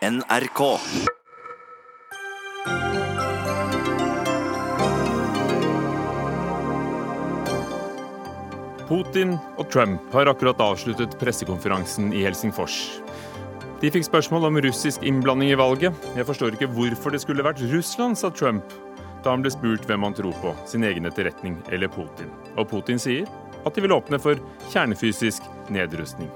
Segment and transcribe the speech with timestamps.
[0.00, 0.60] NRK.
[8.88, 12.78] Putin og Trump har akkurat avsluttet pressekonferansen i Helsingfors.
[13.84, 15.92] De fikk spørsmål om russisk innblanding i valget.
[16.16, 18.72] Jeg forstår ikke hvorfor det skulle vært Russland, sa Trump
[19.20, 22.32] da han ble spurt hvem han tror på, sin egen etterretning eller Putin.
[22.56, 23.28] Og Putin sier
[23.68, 24.40] at de vil åpne for
[24.72, 26.32] kjernefysisk nedrustning.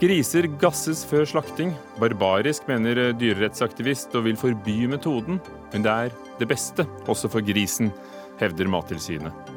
[0.00, 1.70] Griser gasses før slakting.
[2.02, 5.38] Barbarisk, mener dyrerettsaktivist, og vil forby metoden.
[5.72, 7.92] Men det er det beste, også for grisen,
[8.40, 9.52] hevder Mattilsynet.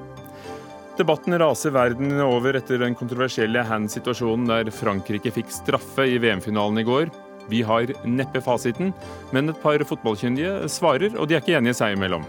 [0.97, 6.85] Debatten raser verden over etter den kontroversielle hand-situasjonen der Frankrike fikk straffe i VM-finalen i
[6.85, 7.11] går.
[7.49, 8.93] Vi har neppe fasiten,
[9.33, 12.25] men et par fotballkyndige svarer, og de er ikke enige seg imellom.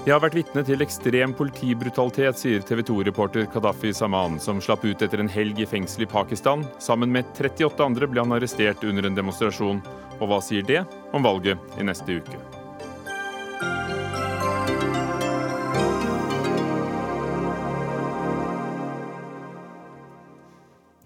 [0.00, 5.02] Jeg har vært vitne til ekstrem politibrutalitet, sier TV 2-reporter Kadafi Saman, som slapp ut
[5.04, 6.62] etter en helg i fengsel i Pakistan.
[6.80, 9.82] Sammen med 38 andre ble han arrestert under en demonstrasjon.
[10.16, 10.80] Og hva sier det
[11.12, 12.40] om valget i neste uke?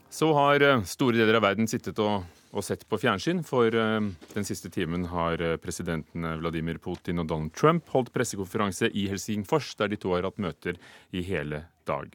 [0.06, 2.22] Så har eh, store deler av verden sittet og,
[2.54, 4.00] og sett på fjernsyn, for uh,
[4.34, 9.74] den siste timen har eh, presidentene Vladimir Putin og Donald Trump holdt pressekonferanse i Helsingfors,
[9.80, 10.78] der de to har hatt møter
[11.10, 12.14] i hele dag.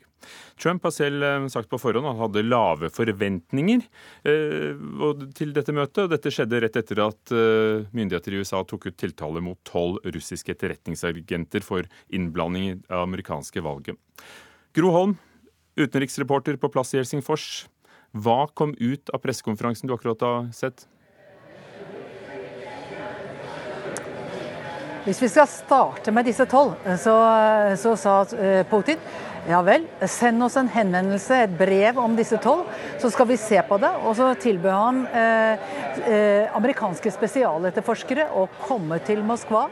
[0.60, 3.86] Trump har selv sagt på forhånd at han hadde lave forventninger
[5.38, 6.02] til dette møtet.
[6.04, 7.32] og Dette skjedde rett etter at
[7.96, 13.64] myndigheter i USA tok ut tiltale mot tolv russiske etterretningsagenter for innblanding i det amerikanske
[13.64, 13.96] valget.
[14.76, 15.16] Gro Holm,
[15.80, 17.70] utenriksreporter på plass i Helsingfors.
[18.12, 20.88] Hva kom ut av pressekonferansen du akkurat har sett?
[25.06, 27.14] Hvis vi skal starte med disse tolv, så,
[27.80, 29.00] så sa eh, Putin
[29.48, 32.68] ja vel, send oss en henvendelse, et brev om disse tolv,
[33.02, 33.92] så skal vi se på det.
[34.04, 35.70] Og så tilbød han eh,
[36.04, 39.68] eh, amerikanske spesialetterforskere å komme til Moskva,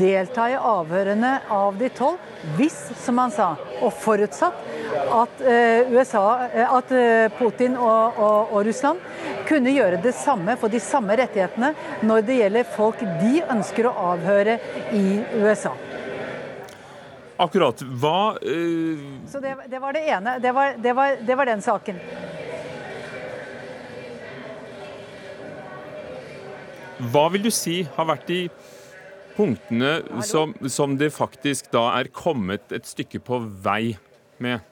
[0.00, 2.20] delta i avhørene av de tolv,
[2.56, 3.52] hvis, som han sa,
[3.82, 4.64] og forutsatt
[5.12, 9.00] at, eh, USA, eh, at eh, Putin og, og, og Russland
[9.48, 11.72] kunne gjøre det samme, få de samme rettighetene
[12.06, 14.58] når det gjelder folk de ønsker å avhøre
[14.96, 15.06] i
[15.42, 15.74] USA.
[17.42, 17.82] Akkurat.
[17.82, 19.06] Hva uh...
[19.26, 20.36] Så det, det, var det ene.
[20.38, 21.98] Det var, det, var, det var, den saken.
[27.12, 28.42] Hva vil du si har vært de
[29.34, 33.96] punktene som, som det faktisk da er kommet et stykke på vei
[34.42, 34.62] med?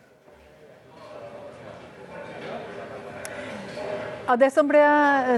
[4.31, 4.81] Ja, det som ble,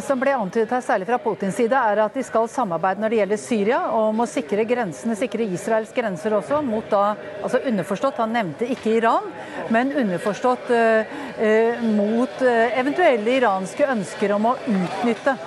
[0.04, 3.20] som ble, antydet her, særlig fra Putins side, er at de skal samarbeide når det
[3.22, 8.36] gjelder Syria, og å sikre grensene, sikre Israels grenser også, mot da altså Underforstått, han
[8.36, 9.30] nevnte ikke Iran,
[9.72, 15.38] men underforstått eh, eh, mot uh, eventuelle iranske ønsker om å utnytte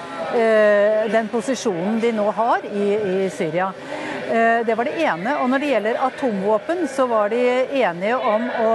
[1.13, 3.69] den posisjonen de nå har i, i Syria.
[4.65, 5.35] Det var det ene.
[5.41, 7.41] Og når det gjelder atomvåpen, så var de
[7.81, 8.71] enige om å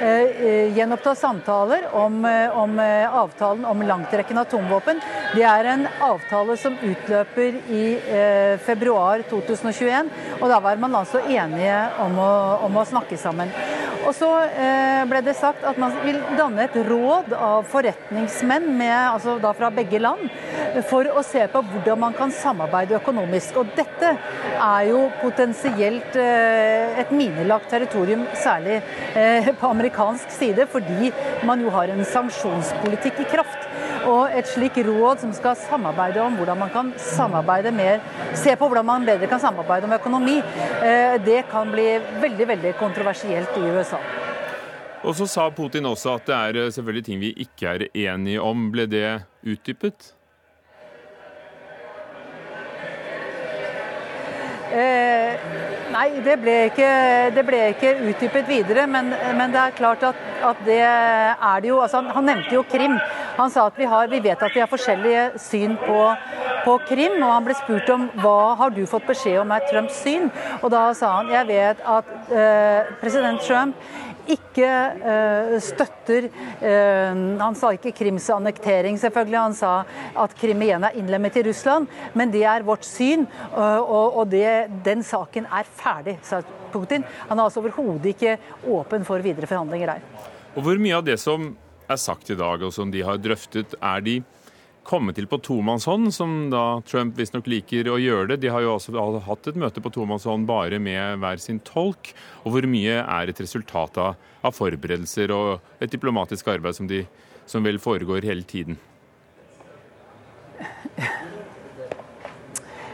[0.00, 5.00] Eh, gjenoppta samtaler om, eh, om, eh, avtalen om langtrekkende atomvåpen.
[5.34, 10.10] Det er en avtale som utløper i eh, februar 2021,
[10.42, 13.48] og da var man altså enige om å, om å snakke sammen.
[14.06, 18.94] Og så eh, ble det sagt at man vil danne et råd av forretningsmenn med,
[19.14, 20.28] altså fra begge land
[20.86, 23.56] for å se på hvordan man kan samarbeide økonomisk.
[23.62, 28.80] Og dette er jo potensielt eh, et minelagt territorium, særlig
[29.14, 31.12] eh, på amerikansk side, fordi
[31.46, 33.68] man jo har en sanksjonspolitikk i kraft.
[34.06, 38.02] Og et slik råd som skal samarbeide om hvordan man kan samarbeide mer,
[38.38, 40.38] se på hvordan man bedre kan samarbeide om økonomi,
[40.82, 41.88] eh, det kan bli
[42.22, 44.02] veldig, veldig kontroversielt i USA.
[45.06, 48.70] Og så sa Putin også at det er selvfølgelig ting vi ikke er enige om.
[48.74, 49.08] Ble det
[49.46, 50.16] utdypet?
[54.66, 55.36] Eh,
[55.92, 56.88] nei, det ble ikke,
[57.36, 58.86] det ble ikke utdypet videre.
[58.90, 61.80] Men, men, det er klart at, at, det er det jo.
[61.84, 62.96] Altså, han, han, nevnte jo Krim.
[63.36, 66.00] Han sa at vi, har, vi vet at vi har forskjellige syn på,
[66.64, 67.20] på, Krim.
[67.20, 70.30] Og han ble spurt om hva har du fått beskjed om er Trumps syn.
[70.62, 73.94] Og da sa han jeg vet at eh, president Trump
[74.32, 74.70] ikke
[75.00, 79.40] uh, støtter uh, Han sa ikke Krims annektering, selvfølgelig.
[79.40, 79.72] Han sa
[80.24, 81.90] at Krim igjen er innlemmet i Russland.
[82.18, 84.46] Men det er vårt syn, uh, og, og det,
[84.86, 86.42] den saken er ferdig, sa
[86.72, 87.04] Putin.
[87.30, 88.36] Han er altså overhodet ikke
[88.68, 90.32] åpen for videre forhandlinger der.
[90.56, 91.52] Og Hvor mye av det som
[91.86, 94.20] er sagt i dag, og som de har drøftet, er de
[94.86, 98.40] komme til på tomannshånd, som da Trump visstnok liker å gjøre det.
[98.44, 98.94] De har jo også
[99.26, 102.12] hatt et møte på tomannshånd bare med hver sin tolk.
[102.44, 104.14] Og hvor mye er et resultat av,
[104.46, 107.02] av forberedelser og et diplomatisk arbeid som, de,
[107.50, 108.78] som vel foregår hele tiden?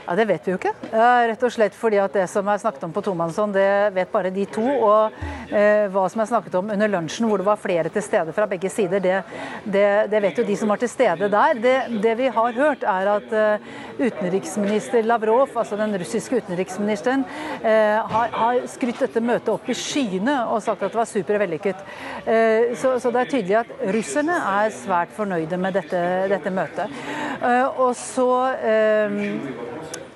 [0.06, 0.72] Ja, Det vet vi jo ikke.
[0.92, 4.32] Rett og slett fordi at det som er snakket om på tomannshånd, det vet bare
[4.34, 4.64] de to.
[4.64, 5.14] Og
[5.52, 8.48] eh, hva som er snakket om under lunsjen, hvor det var flere til stede fra
[8.50, 9.20] begge sider, det,
[9.64, 11.60] det, det vet jo de som var til stede der.
[11.62, 13.70] Det, det vi har hørt, er at eh,
[14.00, 17.24] utenriksminister Lavrov, altså den russiske utenriksministeren,
[17.62, 21.86] eh, har, har skrytt dette møtet opp i skyene og sagt at det var supervellykket.
[22.26, 26.02] Eh, så, så, det er tydelig at russerne er svært fornøyde med dette,
[26.32, 27.02] dette møtet.
[27.38, 29.20] Eh, og så eh,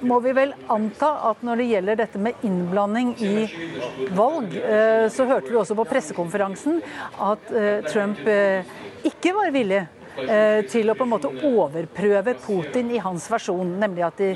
[0.06, 3.34] må vi vel anta at når det gjelder dette med innblanding i
[4.16, 6.80] valg, eh, så hørte vi også på pressekonferansen
[7.30, 8.66] at eh, Trump eh,
[9.06, 9.84] ikke var villig
[10.70, 14.30] til å på en måte overprøve Putin i hans versjon, nemlig at de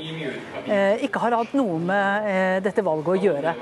[0.65, 3.55] eh, ikke har hatt noe med eh, dette valget å gjøre.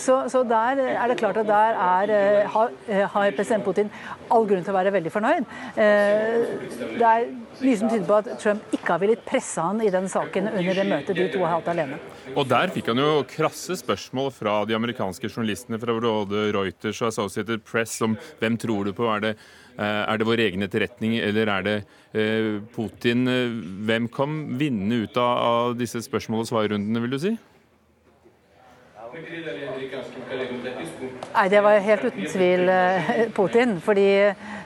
[0.00, 2.12] Så, der er det klart at der er,
[2.52, 3.90] har, president Putin
[4.32, 5.48] all grunn til å være veldig fornøyd.
[5.76, 7.26] Det er
[7.60, 10.80] mye som tyder på at Trump ikke har villet presse han i den saken under
[10.80, 11.98] det møtet de to har hatt alene.
[12.34, 17.12] Og der fikk han jo krasse spørsmål fra de amerikanske journalistene fra både Reuters og
[17.12, 21.18] Associated Press om hvem tror du på, er det Eh, er det vår egen etterretning,
[21.20, 21.76] eller er det
[22.14, 23.26] eh, Putin?
[23.28, 23.58] Eh,
[23.88, 27.36] hvem kan vinne ut av disse spørsmål- og svarrundene, vil du si?
[31.36, 32.68] Nei, Det var helt uten tvil
[33.32, 33.80] Putin.
[33.80, 34.08] fordi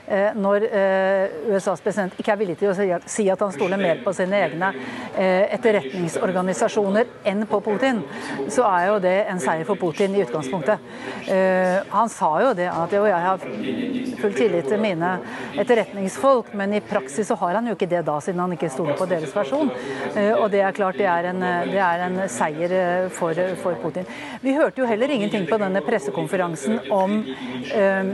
[0.35, 4.13] når eh, USAs president ikke er villig til å si at han stoler mer på
[4.15, 4.71] sine egne
[5.15, 8.01] eh, etterretningsorganisasjoner enn på Putin,
[8.51, 10.89] så er jo det en seier for Putin i utgangspunktet.
[11.91, 13.43] Han sa jo det at jo, jeg har
[14.21, 15.11] full tillit til mine
[15.59, 18.97] etterretningsfolk, men i praksis så har han jo ikke det da, siden han ikke stoler
[18.99, 19.71] på deres versjon.
[20.41, 22.75] Og det er klart det er en, det er en seier
[23.13, 24.07] for, for, Putin.
[24.41, 27.17] Vi hørte jo heller ingenting på denne pressekonferansen om
[27.73, 28.11] eh,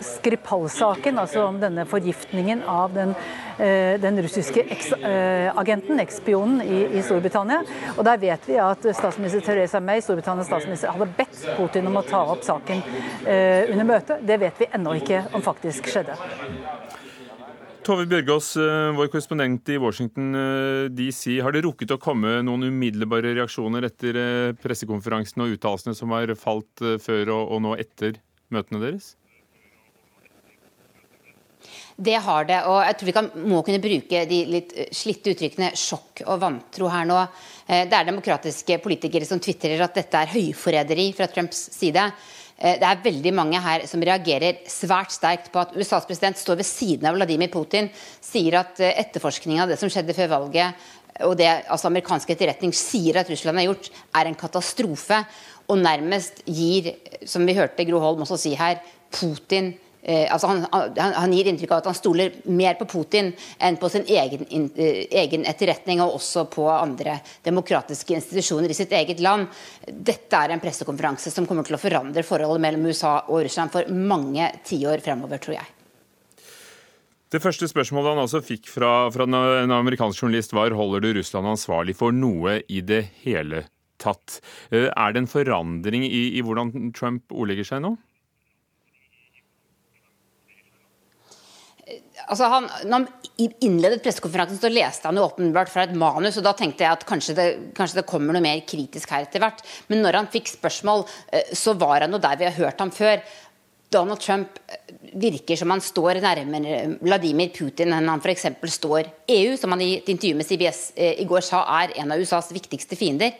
[0.00, 3.14] Skripal-saken, altså altså om denne forgiftningen av den,
[3.58, 7.62] eh, den russiske eks-agenten, ekspionen eksspionen i, i, Storbritannia.
[7.96, 12.04] Og der vet vi at statsminister Theresa May, Storbritannias statsminister, hadde bedt Putin om å
[12.06, 12.82] ta opp saken
[13.26, 14.26] eh, under møtet.
[14.26, 16.18] Det vet vi ennå ikke om faktisk skjedde.
[17.86, 18.50] Tove Bjørgaas,
[18.94, 20.34] vår korrespondent i Washington
[20.92, 21.38] DC.
[21.40, 24.18] Har det rukket å komme noen umiddelbare reaksjoner etter
[24.60, 28.20] pressekonferansen og uttalelsene som har falt før og nå etter
[28.52, 29.14] møtene deres?
[31.96, 32.58] Det har det.
[32.70, 36.40] Og jeg tror vi kan, må kunne bruke de litt eh, slitte uttrykkene sjokk og
[36.42, 37.18] vantro her nå.
[37.66, 42.06] Eh, det er demokratiske politikere som tvitrer at dette er høyforræderi fra Trumps side.
[42.56, 46.62] Eh, det er veldig mange her som reagerer svært sterkt på at USAs president står
[46.62, 47.90] ved siden av Vladimir Putin,
[48.24, 50.88] sier at etterforskningen av det som skjedde før valget,
[51.26, 55.18] og det altså amerikansk etterretning sier at Russland har gjort, er en katastrofe.
[55.70, 56.94] Og nærmest gir,
[57.28, 58.80] som vi hørte Gro Holm også si her,
[59.12, 59.74] Putin
[60.10, 63.28] Eh, altså han, han, han, gir inntrykk av at han stoler mer på Putin
[63.62, 68.78] enn på sin egen, in, eh, egen, etterretning, og også på andre demokratiske institusjoner i
[68.78, 69.46] sitt eget land.
[69.86, 73.86] Dette er en pressekonferanse som kommer til å forandre forholdet mellom USA og Russland for
[73.94, 75.76] mange tiår fremover, tror jeg.
[77.30, 81.52] Det første spørsmålet han altså fikk fra, fra en amerikansk journalist var holder du Russland
[81.52, 83.68] ansvarlig for noe i det hele
[84.02, 84.40] tatt.
[84.74, 87.94] Eh, er det en forandring i, i hvordan Trump ordlegger seg nå?
[92.26, 96.38] Altså han, når han innledet pressekonferansen, så leste han jo åpenbart fra et manus.
[96.38, 99.42] og Da tenkte jeg at kanskje det, kanskje det, kommer noe mer kritisk her etter
[99.42, 99.62] hvert.
[99.90, 102.92] Men når han fikk spørsmål, eh, så var han jo der vi har hørt ham
[102.94, 103.22] før.
[103.90, 108.46] Donald Trump eh, virker som han står nærmere Vladimir Putin enn han f.eks.
[108.76, 112.14] står EU, som han i et intervju med CBS eh, i går sa er en
[112.14, 113.34] av USAs viktigste fiender.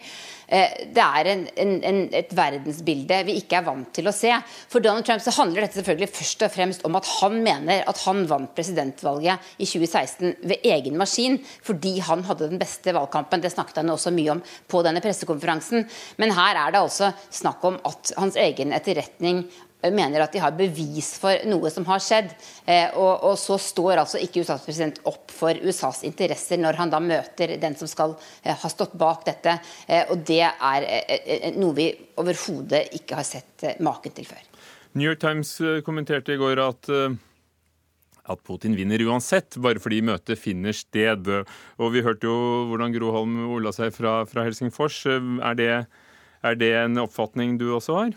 [0.50, 1.44] Eh, det er en,
[1.86, 4.32] en, et verdensbilde vi ikke er vant til å se.
[4.72, 8.02] For Donald Trump så handler dette selvfølgelig først og fremst om at han mener at
[8.04, 13.44] han vant presidentvalget i 2016 ved egen maskin, fordi han hadde den beste valgkampen.
[13.44, 15.86] Det snakket han også mye om på denne pressekonferansen.
[16.18, 19.44] Men her er det altså snakk om at hans egen etterretning
[19.88, 22.34] mener at de har bevis for noe som har skjedd.
[22.66, 26.92] Eh, og, og, så står altså ikke USAs president opp for USAs interesser når han
[26.92, 29.56] da møter den som skal eh, ha stått bak dette.
[29.88, 31.88] Eh, og det er noe vi
[32.20, 34.44] overhodet ikke har sett maken til før.
[34.98, 35.54] New York Times
[35.86, 36.88] kommenterte i går at
[38.30, 41.26] at Putin vinner uansett, bare fordi møtet finner sted.
[41.80, 45.02] Og Vi hørte jo hvordan Gro Holm ola seg fra, fra Helsingfors.
[45.08, 45.70] Er det,
[46.46, 48.14] er det en oppfatning du også har?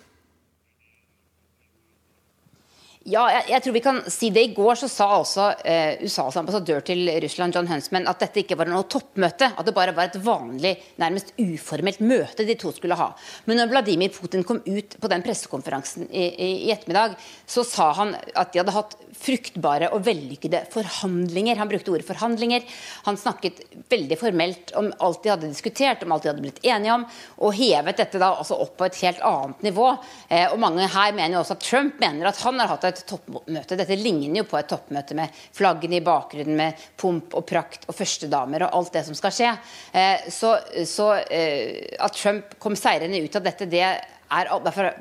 [3.03, 4.45] Ja, jeg, jeg, tror vi kan si det.
[4.47, 8.55] I går så sa også eh, USAs ambassadør til Russland, John Huntsman, at dette ikke
[8.55, 9.49] var noe toppmøte.
[9.59, 10.71] At det bare var et vanlig,
[11.03, 13.09] nærmest uformelt møte de to skulle ha.
[13.43, 17.89] Men når Vladimir Putin kom ut på den pressekonferansen i, i, i ettermiddag, så sa
[17.97, 21.59] han at de hadde hatt fruktbare og vellykkede forhandlinger.
[21.59, 22.63] Han brukte ordet forhandlinger.
[23.09, 26.95] Han snakket veldig formelt om alt de hadde diskutert, om alt de hadde blitt enige
[26.95, 27.05] om,
[27.43, 29.91] og hevet dette da altså opp på et helt annet nivå.
[30.29, 32.92] Eh, og mange her mener jo også at Trump mener at han har hatt et
[33.07, 33.77] toppmøte.
[33.79, 37.97] Dette ligner jo på et toppmøte med flaggene i bakgrunnen, med pomp og prakt og
[37.97, 39.53] førstedamer og alt det som skal skje.
[39.91, 40.55] Eh, så,
[40.89, 44.91] så eh, at Trump kom seirende ut av dette, det er derfor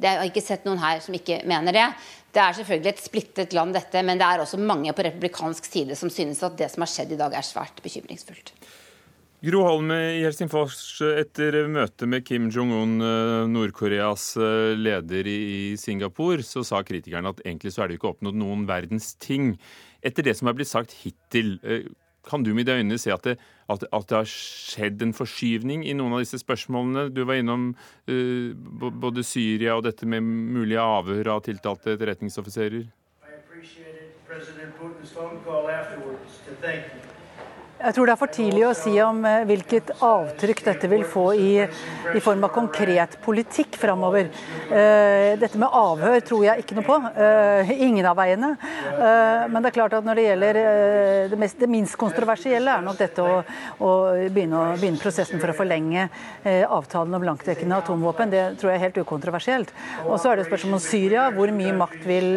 [0.00, 1.86] jeg har ikke sett noen her som ikke mener det.
[2.30, 5.96] Det er selvfølgelig et splittet land, dette, men det er også mange på republikansk side
[5.98, 8.52] som synes at det som har skjedd i dag, er svært bekymringsfullt.
[9.40, 16.44] Gro Holm i Helsingfors, etter møtet med Kim Jong-un, eh, Nord-Koreas eh, leder i Singapore,
[16.44, 19.54] så sa kritikerne at egentlig så er det ikke oppnådd noen verdens ting.
[20.04, 21.88] Etter det som er blitt sagt hittil, eh,
[22.28, 23.38] kan du med dine øyne se at det,
[23.72, 27.08] at, at det, har skjedd en forskyvning i noen av disse spørsmålene?
[27.08, 27.70] Du var innom
[28.12, 28.52] uh,
[28.92, 32.84] både Syria og dette med mulige avhør av tiltalte etterretningsoffiserer.
[37.00, 37.19] I
[37.80, 41.22] Jeg tror det er for tidlig å si om eh, hvilket avtrykk dette vil få
[41.32, 41.52] i,
[42.12, 44.28] i form av konkret politikk framover.
[44.68, 46.98] Uh, dette med avhør tror jeg ikke noe på.
[47.16, 48.50] Uh, ingen av veiene.
[49.00, 50.58] Men det er klart at når det gjelder
[51.30, 53.38] det, mest, det, minst kontroversielle, er nok dette å,
[53.80, 53.90] å,
[54.28, 56.08] begynne, å begynne, prosessen for å forlenge
[56.68, 58.32] avtalen om langtrekkende atomvåpen.
[58.32, 59.72] Det tror jeg er helt ukontroversielt.
[60.04, 61.28] Og så er det spørsmål om Syria.
[61.34, 62.30] Hvor mye makt vil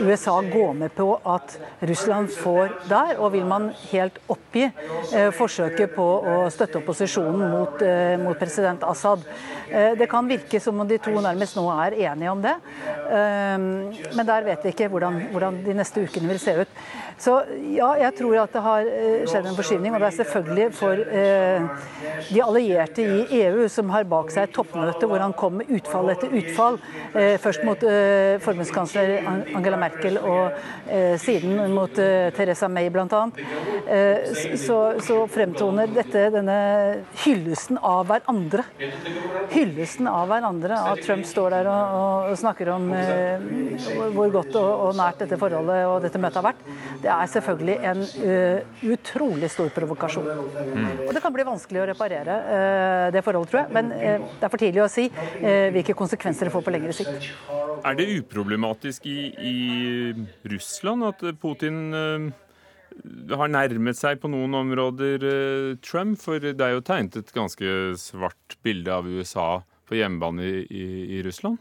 [0.00, 1.58] USA gå med på at
[1.92, 3.18] Russland får der?
[3.18, 8.84] Og vil man helt oppgi eh, forsøket på å støtte opposisjonen mot, eh, mot president
[8.88, 9.24] Assad.
[9.68, 12.56] Eh, det kan virke som om de to nærmest nå er enige om det.
[13.12, 16.78] Men der vet vi ikke hvordan, hvordan de neste ukene vil se ut.
[17.20, 17.34] Så
[17.72, 19.94] ja, jeg tror at det har eh, skjedd en forskyvning.
[19.94, 21.66] Og det er selvfølgelig for eh,
[22.28, 26.12] de allierte i EU som har bak seg et toppmøte hvor han kom med utfall
[26.14, 26.78] etter utfall.
[27.12, 30.56] Eh, først mot eh, forbundskansler Angela Merkel og
[30.88, 33.22] eh, siden mot eh, Teresa May bl.a.
[33.86, 36.58] Eh, så, så fremtoner dette denne
[37.24, 38.66] hyllesten av hverandre.
[39.52, 40.78] Hyllesten av hverandre.
[40.92, 42.90] At Trump står der og, og snakker om
[44.12, 46.66] hvor godt og, og nært dette forholdet og dette møtet har vært.
[47.02, 50.28] Det er selvfølgelig en uh, utrolig stor provokasjon.
[50.28, 50.84] Mm.
[51.08, 53.72] Og det kan bli vanskelig å reparere uh, det forholdet, tror jeg.
[53.74, 55.08] Men uh, det er for tidlig å si
[55.72, 57.26] hvilke konsekvenser det får på lengre sikt.
[57.82, 59.56] Er det uproblematisk i, i
[60.52, 61.90] Russland at Putin
[63.32, 65.26] har nærmet seg på noen områder
[65.82, 66.20] Trump?
[66.22, 69.50] For det er jo tegnet et ganske svart bilde av USA
[69.88, 70.86] på hjemmebane i, i,
[71.18, 71.58] i Russland?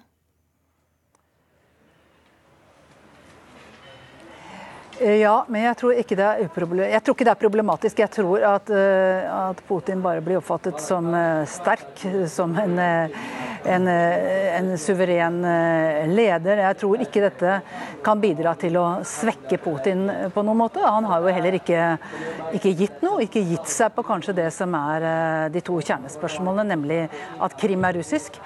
[5.02, 8.02] Ja, men jeg tror ikke det er, ikke det er problematisk.
[8.04, 12.78] Jeg tror at, eh, at, Putin bare blir oppfattet som eh, sterk, som en,
[13.66, 15.40] en, en, suveren
[16.12, 16.62] leder.
[16.68, 17.56] Jeg tror ikke dette
[18.06, 20.84] kan bidra til å svekke Putin på noen måte.
[20.86, 21.82] Han har jo heller ikke,
[22.60, 27.02] ikke gitt noe, ikke gitt seg på kanskje det som er de to kjernespørsmålene, nemlig
[27.42, 28.38] at Krim er russisk,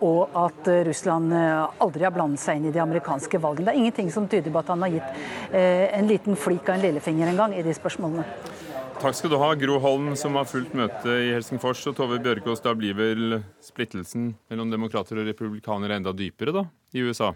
[0.00, 3.70] og at Russland aldri har blandet seg inn i de amerikanske valgene.
[3.70, 6.86] Det er ingenting som tyder på at han har gitt en liten flik av en
[6.86, 8.24] lillefinger en gang i de spørsmålene.
[9.02, 11.80] Takk skal du ha, Gro Holm, som har fulgt møtet i Helsingfors.
[11.90, 17.02] Og Tove Bjørgaas, da blir vel splittelsen mellom demokrater og republikanere enda dypere da, i
[17.02, 17.32] USA?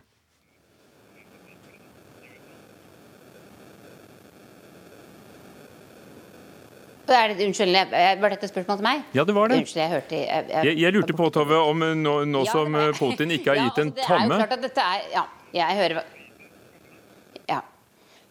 [7.06, 9.02] Er det, unnskyld, Var dette et spørsmål til meg?
[9.14, 9.60] Ja, det var det.
[9.62, 13.34] Unnskyld, jeg hørte jeg, jeg, jeg lurte på, Tove, om nå, nå ja, som Putin
[13.36, 15.26] ikke har gitt en tomme ja, altså, det er jo klart at dette er, ja,
[15.54, 16.15] jeg hører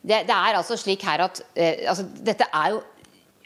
[0.05, 2.83] det, det, er altså slik her at eh, altså, Dette er jo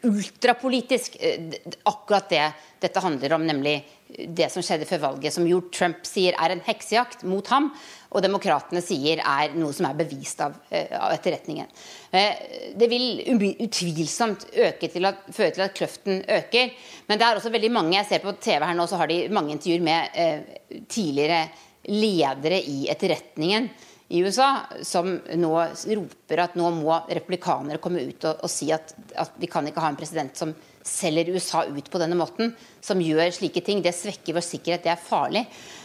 [0.10, 1.56] ultrapolitisk, eh,
[1.90, 2.46] akkurat det
[2.80, 6.64] dette handler om, nemlig det som skjedde før valget, som jo Trump sier er en
[6.66, 7.70] heksejakt mot ham,
[8.10, 11.68] og demokratene sier er noe som er bevist av, eh, av etterretningen.
[12.12, 13.22] Eh, det vil
[13.62, 16.72] utvilsomt til at, føre til at kløften øker,
[17.08, 19.28] men det er også veldig mange Jeg ser på TV her nå, så har de
[19.30, 20.40] mange intervjuer med eh,
[20.88, 21.50] tidligere
[21.90, 23.70] ledere i etterretningen
[24.10, 25.52] i USA som nå
[25.86, 29.84] roper at nå må republikanere komme ut og, og si at, at, vi kan ikke
[29.84, 30.54] ha en president som
[30.90, 33.84] selger USA ut på denne måten, som gjør slike ting.
[33.86, 35.44] Det svekker vår sikkerhet, det er farlig.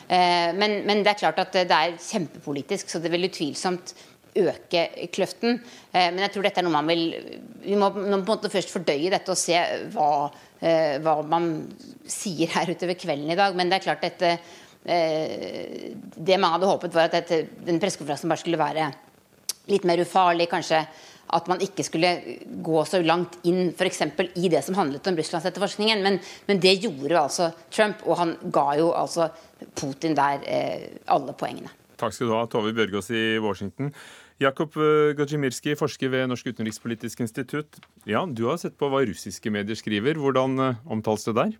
[0.08, 3.92] Eh, men, men, det er klart at det er kjempepolitisk, så det vil utvilsomt
[4.40, 5.60] øke kløften.
[5.92, 7.04] Eh, men jeg tror dette er noe man vil
[7.64, 9.60] Vi må, på en måte først fordøye dette og se
[9.92, 11.52] hva, eh, hva man
[12.08, 13.56] sier her utover kvelden i dag.
[13.56, 14.36] Men det er klart dette
[14.84, 18.90] Det mange hadde håpet, var at dette, den pressekonferansen bare skulle være
[19.72, 20.50] litt mer ufarlig.
[20.50, 20.82] kanskje
[21.34, 22.10] at man ikke skulle
[22.64, 24.02] gå så langt inn f.eks.
[24.38, 26.02] i det som handlet om Russlandsetterforskningen.
[26.04, 29.30] Men, men det gjorde altså Trump, og han ga jo altså
[29.74, 31.72] Putin der eh, alle poengene.
[32.00, 33.92] Takk skal du ha, Tove Bjørgaas i Washington.
[34.42, 37.80] Jakob eh, Gajimirski, forsker ved Norsk utenrikspolitisk institutt.
[38.06, 40.20] Ja, Du har sett på hva russiske medier skriver.
[40.20, 41.56] Hvordan eh, omtales det der?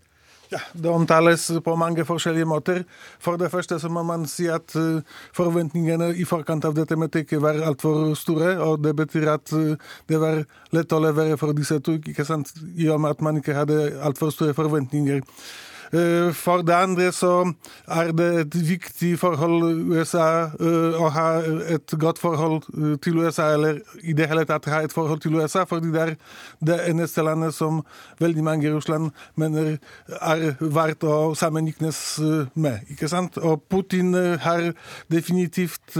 [0.55, 2.85] Ja, Det omtales på mange forskjellige måter.
[3.19, 5.03] For det første så må man si at uh,
[5.35, 8.53] forventningene i forkant av dette møtet ikke var altfor store.
[8.63, 9.75] og Det betyr at uh,
[10.09, 12.55] det var lett å levere for disse to, ikke sant?
[12.79, 15.25] i og med at man ikke hadde altfor store forventninger.
[15.93, 17.53] Eh, for det andre så
[17.89, 20.29] er det et viktig forhold USA
[20.61, 21.27] eh, å ha
[21.75, 25.37] et godt forhold eh, til USA, eller i det hele tatt ha et forhold til
[25.37, 26.15] USA, fordi det er
[26.65, 27.83] det eneste landet som
[28.21, 29.77] veldig mange i Russland mener
[30.21, 32.01] er verdt å sammenlignes
[32.55, 32.81] med.
[32.91, 33.37] ikke sant?
[33.39, 34.73] Og Putin har
[35.13, 35.97] definitivt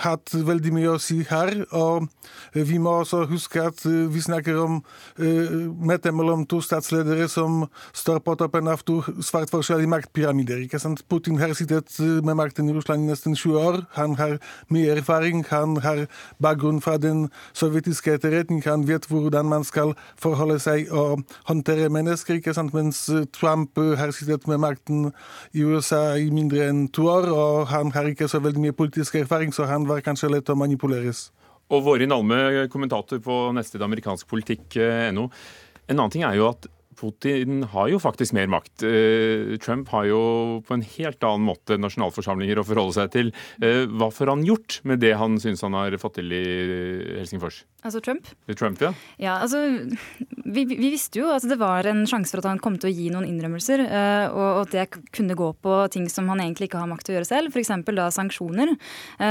[0.00, 1.52] hatt veldig mye å si her.
[1.76, 2.08] Og
[2.54, 4.80] vi må også huske at vi snakker om
[5.20, 7.64] uh, mellom to statsledere som
[8.08, 10.62] av to svært forskjellige maktpyramider.
[10.64, 11.02] ikke sant?
[11.08, 13.86] Putin har sittet eh, med makten i Russland i nesten 20 år.
[13.96, 14.38] Han har
[14.68, 16.06] mye erfaring, han har
[16.38, 22.40] bakgrunn fra den sovjetiske etterretning, han vet hvordan man skal forholde seg og håndtere mennesker,
[22.40, 22.74] ikke sant?
[22.74, 25.12] mens eh, Trump eh, har sittet med makten
[25.52, 29.14] i USA i mindre enn to år, og han har ikke så veldig mye politisk
[29.20, 31.30] erfaring, så han var kanskje lett å manipuleres.
[31.70, 35.30] Og Vårin Alme, kommentator på neste amerikansk politikk.no.
[35.90, 36.66] En annen ting er jo at
[37.00, 38.84] Putin har jo faktisk mer makt.
[38.84, 40.20] Eh, Trump har jo
[40.66, 43.32] på en helt annen måte nasjonalforsamlinger å forholde seg til.
[43.64, 46.44] Eh, hva får han gjort med det han syns han har fått til i
[47.20, 47.62] Helsingfors?
[47.80, 48.28] Altså Trump?
[48.58, 48.92] Trump, ja.
[49.16, 49.62] ja altså,
[50.28, 52.92] vi, vi, visste jo at det var en sjanse for at han kom til å
[52.92, 56.82] gi noen innrømmelser, eh, og at det kunne gå på ting som han egentlig ikke
[56.82, 57.72] har makt til å gjøre selv, f.eks.
[57.96, 58.74] da sanksjoner.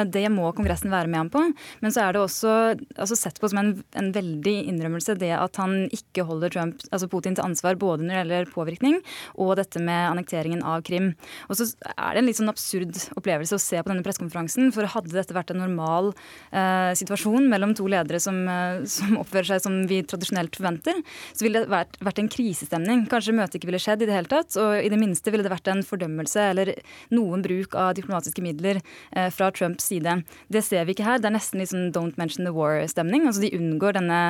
[0.10, 1.42] Det må Kongressen være med ham på.
[1.84, 5.60] Men så er det også altså, sett på som en, en veldig innrømmelse det at
[5.62, 9.00] han ikke holder Trump, altså Putin til ansvar ansvar både når det gjelder påvirkning
[9.40, 11.14] og dette med annekteringen av Krim.
[11.50, 14.72] Og så er det en litt sånn absurd opplevelse å se på denne pressekonferansen.
[14.76, 16.14] For hadde dette vært en normal
[16.52, 21.02] eh, situasjon mellom to ledere som, eh, som, oppfører seg som vi tradisjonelt forventer,
[21.34, 23.06] så ville det vært, vært en krisestemning.
[23.12, 24.56] Kanskje møtet ikke ville skjedd i det hele tatt.
[24.60, 26.74] Og i det minste ville det vært en fordømmelse eller
[27.16, 30.20] noen bruk av diplomatiske midler eh, fra Trumps side.
[30.52, 31.22] Det ser vi ikke her.
[31.22, 33.28] Det er nesten litt sånn don't mention the war-stemning.
[33.28, 34.22] Altså De unngår denne,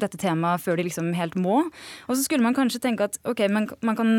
[0.00, 1.62] dette temaet før de liksom helt må.
[2.08, 4.10] Og så skulle man kanskje kanskje tenke at ok, man, man, kan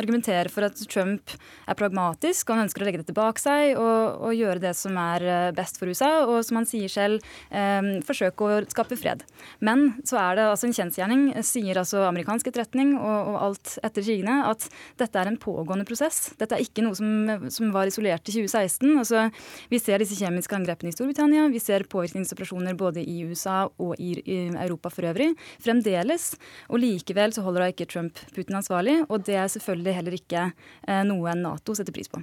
[0.00, 1.34] argumentere for at Trump
[1.68, 4.96] er pragmatisk, og han ønsker å legge dette bak seg og, og gjøre det som
[5.00, 9.24] er eh, best for USA, og som han sier selv, eh, forsøke å skape fred.
[9.64, 14.06] Men så er det altså en kjensgjerning, sier altså amerikansk etterretning og, og alt etter
[14.06, 14.68] krigene, at
[15.00, 16.32] dette er en pågående prosess.
[16.40, 18.94] Dette er ikke noe som, som var isolert i 2016.
[18.96, 19.26] Altså,
[19.72, 24.14] vi ser disse kjemiske angrepene i Storbritannia, vi ser påvirkningsoperasjoner både i USA og i,
[24.22, 25.32] i Europa for øvrig.
[25.64, 26.30] Fremdeles.
[26.72, 30.18] Og likevel så holder da ikke Trump Trump Putin ansvarlig, og det er selvfølgelig heller
[30.18, 30.48] ikke
[30.86, 32.22] eh, noe Nato setter pris på.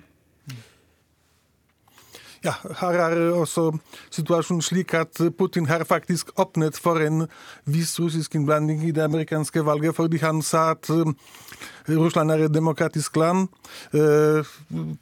[2.45, 3.71] Ja, her er også
[4.13, 7.25] situasjonen slik at Putin har faktisk åpnet for en
[7.65, 10.91] viss russisk innblanding i det amerikanske valget, fordi han sa at
[11.89, 13.47] Russland er et demokratisk land.
[13.93, 14.45] Eh,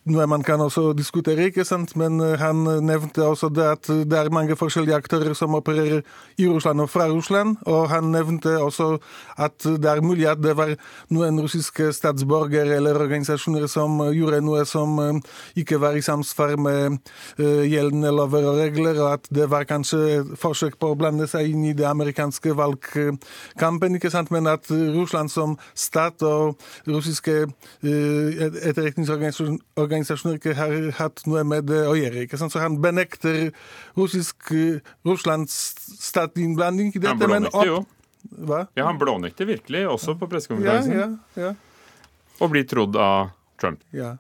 [0.05, 1.95] noe man kan også diskutere, ikke sant?
[1.95, 6.01] men eh, han nevnte også det at det er mange forskjellige aktører som opererer
[6.37, 7.57] i Russland og fra Russland.
[7.65, 8.97] Og han nevnte også
[9.37, 10.75] at det er mulig at det var
[11.09, 15.21] noen russiske statsborgere eller organisasjoner som gjorde noe som eh,
[15.63, 16.99] ikke var i samsvar med
[17.37, 21.65] gjeldende lover og regler, og at det var kanskje forsøk på å blande seg inn
[21.69, 24.31] i det amerikanske valgkampen, ikke sant?
[24.33, 31.83] men at Russland som stat og russiske eh, etterretningsorganisasjoner ikke har hatt noe med det
[31.87, 32.25] å gjøre.
[32.25, 32.53] ikke sant?
[32.53, 33.51] Så han benekter
[33.97, 35.57] russisk, eh, Russlands
[35.99, 37.27] statinnblanding i dette.
[37.27, 37.83] Blånekter jo.
[38.23, 38.65] Hva?
[38.77, 40.93] Ja, han blånekter virkelig, også på pressekonferansen.
[40.95, 41.53] Ja, ja, ja.
[42.41, 43.83] Og blir trodd av Trump.
[43.95, 44.15] Ja.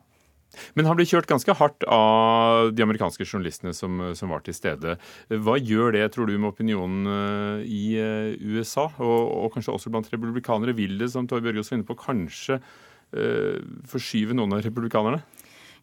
[0.77, 4.97] Men han ble kjørt ganske hardt av de amerikanske journalistene som, som, var til stede.
[5.29, 9.93] Hva gjør det, tror du, med opinionen eh, i eh, USA, og, og kanskje også
[9.93, 10.75] blant republikanere?
[10.77, 13.57] Vil det, som Tove Bjørgaas var inne på, kanskje uh,
[13.89, 15.23] forskyve noen av republikanerne?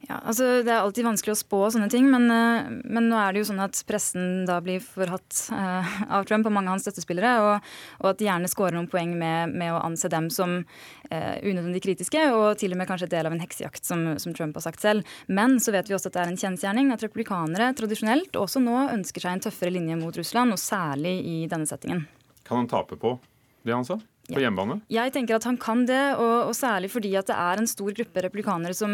[0.08, 3.34] Ja, altså Det er alltid vanskelig å spå sånne ting, men, eh, men, nå er
[3.34, 6.86] det jo sånn at pressen da blir forhatt uh, av Trump og mange av hans
[6.86, 7.68] støttespillere, og,
[8.00, 11.82] og, at de gjerne scorer noen poeng med, med å anse dem som uh, unødvendig
[11.84, 14.80] kritiske, og til og med kanskje del av en heksejakt, som, som, Trump har sagt
[14.80, 15.18] selv.
[15.28, 18.86] Men så vet vi også at det er en kjensgjerning at republikanere tradisjonelt også nå
[18.94, 22.06] ønsker seg en tøffere linje mot Russland, og særlig i denne settingen.
[22.48, 23.18] Kan han tape på
[23.68, 24.00] det han sa?
[24.30, 24.80] på hjemmebane?
[24.92, 27.94] Jeg tenker at han kan det, og, og særlig fordi at det er en stor
[27.96, 28.92] gruppe republikanere som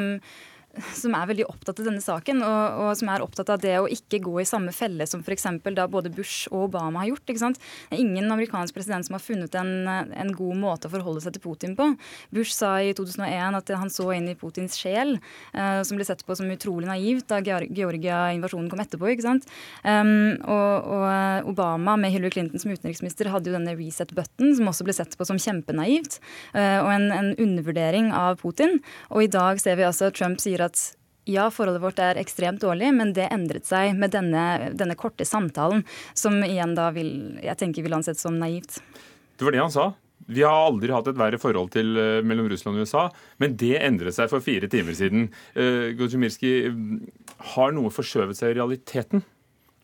[0.96, 3.88] som er veldig opptatt av denne saken, og, og, som er opptatt av det å
[3.90, 5.46] ikke gå i samme felle som f.eks.
[5.76, 7.24] da både Bush og Obama har gjort.
[7.26, 7.60] ikke sant?
[7.88, 11.36] Det er ingen amerikansk president som har funnet en, en, god måte å forholde seg
[11.36, 11.88] til Putin på.
[12.34, 15.16] Bush sa i 2001 at han så inn i Putins sjel,
[15.56, 19.10] eh, som ble sett på som utrolig naivt da Georgia-invasjonen kom etterpå.
[19.14, 19.48] ikke sant?
[19.82, 24.52] Um, og, og, eh, Obama med Hillary Clinton som utenriksminister hadde jo denne reset button,
[24.58, 26.18] som også ble sett på som kjempenaivt,
[26.56, 28.80] uh, og en, en undervurdering av Putin.
[29.14, 30.86] Og i dag ser vi altså Trump sier at at
[31.26, 35.82] ja, forholdet vårt er ekstremt dårlig, men det endret seg med denne, denne korte samtalen,
[36.14, 37.10] som igjen da vil,
[37.42, 38.78] jeg tenker vil ansettes som naivt.
[39.36, 39.90] Det var det han sa.
[40.26, 43.08] Vi har aldri hatt et verre forhold til, uh, mellom Russland og USA,
[43.42, 45.28] men det endret seg for fire timer siden.
[45.58, 46.54] Uh, Godzimirski,
[47.54, 49.26] har noe forskjøvet seg i realiteten?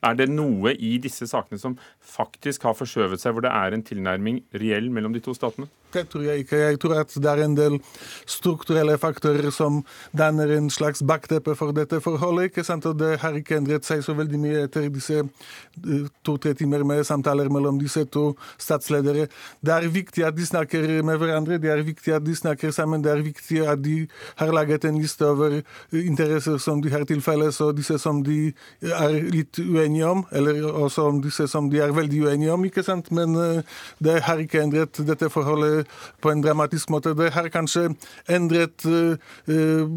[0.02, 3.84] Er det noe i disse sakene som faktisk har forskjøvet seg, hvor det er en
[3.86, 5.70] tilnærming reell mellom de to statene?
[5.92, 6.56] Det tror jeg ikke.
[6.56, 7.78] Jeg tror at det er en del
[8.26, 9.82] strukturelle faktorer som
[10.16, 12.50] danner en slags bakteppe for dette forholdet.
[12.50, 12.86] ikke sant?
[12.86, 17.04] Og Det har ikke endret seg så veldig mye etter disse eh, to-tre timer med
[17.04, 19.28] samtaler mellom disse to statsledere.
[19.60, 23.04] Det er viktig at de snakker med hverandre, det er viktig at de snakker sammen.
[23.04, 25.60] Det er viktig at de har laget en liste over
[25.92, 30.64] interesser som de har til felles, og disse som de er litt uenige om, eller
[30.72, 32.64] også om disse som de er veldig uenige om.
[32.64, 33.10] ikke sant?
[33.12, 33.62] Men eh,
[33.98, 35.81] det har ikke endret dette forholdet
[36.20, 37.14] på en dramatisk måte.
[37.18, 37.88] Det har kanskje
[38.30, 39.88] endret uh,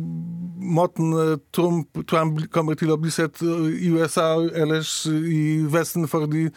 [0.65, 6.47] måten Trump, Trump, kommer til å bli sett i USA og ellers i Vesten, fordi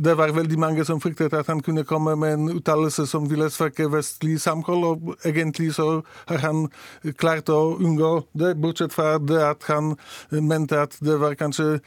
[0.00, 3.50] det var veldig mange som fryktet at han kunne komme med en uttalelse som ville
[3.50, 6.66] svekke vestlig samhold, og egentlig så har han
[7.20, 9.94] klart å unngå det, bortsett fra det at han
[10.30, 11.78] mente at det var kanskje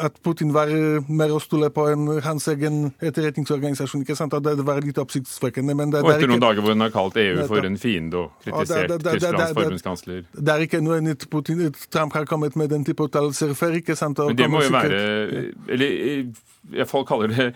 [0.00, 0.70] at Putin var
[1.08, 4.04] mer å stole på enn hans egen etterretningsorganisasjon.
[4.04, 4.34] ikke sant?
[4.36, 5.74] Og det var litt oppsiktsvekkende.
[5.74, 8.44] men det, og etter noen dager hvor hun har kalt EU for en fiende og
[8.44, 10.22] kritisert Tysklands forbundskansler.
[10.36, 13.78] Det er ikke noe nytt Putin, Trump har kommet med den type uttalelser før.
[13.80, 14.18] ikke sant?
[14.18, 15.02] Men det må jo være
[15.70, 16.32] eller
[16.86, 17.46] Folk kaller det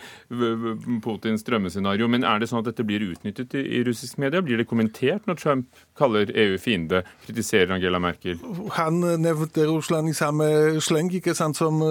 [1.05, 4.41] Putins drømmescenario, men er det sånn at dette blir utnyttet i russisk media?
[4.43, 8.41] Blir det kommentert når Trump kaller EU fiende, kritiserer Angela Merkel?
[8.79, 10.49] Han nevnte Russland i samme
[10.83, 11.83] sleng, ikke sant, som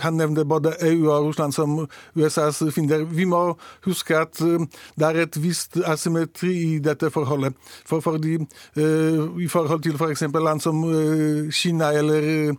[0.00, 1.76] han nevnte både EU og Russland som
[2.16, 3.04] USAs fiender.
[3.04, 3.42] Vi må
[3.84, 7.54] huske at det er et visst asymmetri i dette forholdet.
[7.86, 10.24] For fordi I forhold til f.eks.
[10.30, 10.80] For land som
[11.52, 12.56] Kina eller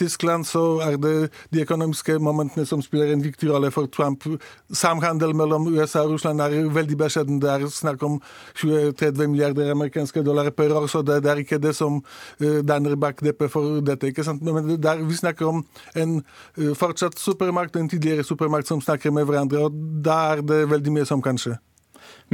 [0.00, 1.14] Tyskland, så er det
[1.52, 4.24] de økonomiske momentene som spiller en viktig rolle for Trump.
[4.72, 7.42] Samhandel mellom USA og Russland er veldig beskjeden.
[7.42, 8.20] Er snakk om
[8.60, 12.02] 20-30 milliarder amerikanske dollar per år, så det, er ikke det som
[12.38, 14.06] danner bakteppet for dette.
[14.06, 14.42] ikke sant?
[14.42, 15.64] Men der, vi snakker om
[15.94, 16.20] en
[16.58, 19.64] Eh, fortsatt supermakt en tidligere supermakt som snakker med hverandre.
[19.64, 19.72] og
[20.04, 21.58] Da er det veldig mye som kan skje.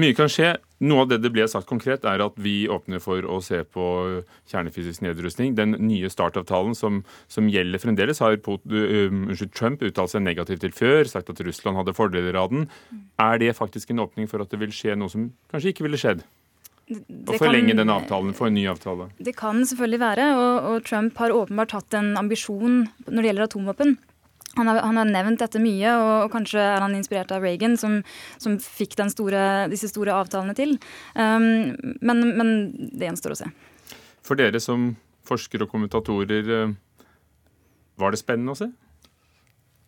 [0.01, 0.55] Mye kan skje.
[0.81, 3.85] Noe av det det ble sagt konkret, er at vi åpner for å se på
[4.49, 5.53] kjernefysisk nedrustning.
[5.59, 11.05] Den nye startavtalen som, som gjelder fremdeles, har uh, Trump uttalt seg negativt til før,
[11.11, 12.69] sagt at Russland hadde fordeler av den.
[13.21, 16.01] Er det faktisk en åpning for at det vil skje noe som kanskje ikke ville
[16.01, 16.25] skjedd?
[16.91, 19.11] Å forlenge den avtalen, få en ny avtale?
[19.23, 23.47] Det kan selvfølgelig være, og, og, Trump har åpenbart hatt en ambisjon når det gjelder
[23.47, 23.95] atomvåpen.
[24.59, 27.77] Han har, han har, nevnt dette mye, og, og, kanskje er han inspirert av Reagan,
[27.79, 28.01] som,
[28.43, 30.75] som fikk store, disse store avtalene til.
[31.15, 32.51] Um, men, men,
[32.91, 33.51] det gjenstår å se.
[34.27, 34.91] For dere som
[35.29, 36.73] forskere og kommentatorer, eh,
[38.01, 38.71] var det spennende å se?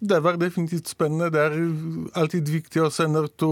[0.02, 1.30] Det var definitivt spennende.
[1.30, 1.52] Det er
[2.18, 3.50] alltid viktig å se når to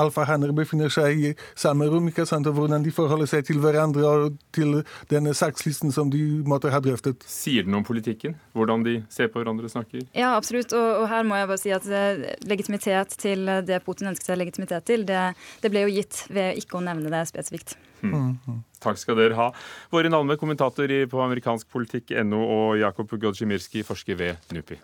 [0.00, 2.48] alfahanner befinner seg i samme rom, ikke sant?
[2.48, 4.78] og hvordan de forholder seg til hverandre og til
[5.10, 7.26] denne sakslisten som de måtte ha drøftet.
[7.28, 8.38] Sier det noe om politikken?
[8.56, 10.06] Hvordan de ser på hverandre og snakker?
[10.16, 10.72] Ja, absolutt.
[10.72, 14.40] Og, og, her må jeg bare si at eh, legitimitet til det Putin ønsket seg
[14.40, 15.26] legitimitet til, det,
[15.60, 17.76] det ble jo gitt ved ikke å nevne det spesifikt.
[18.00, 18.62] Mm.
[18.80, 19.50] Takk skal dere ha.
[19.92, 24.80] Våre navne, kommentator på amerikansk politikk.no og Jakob Godzimirski, forsker ved NUPI.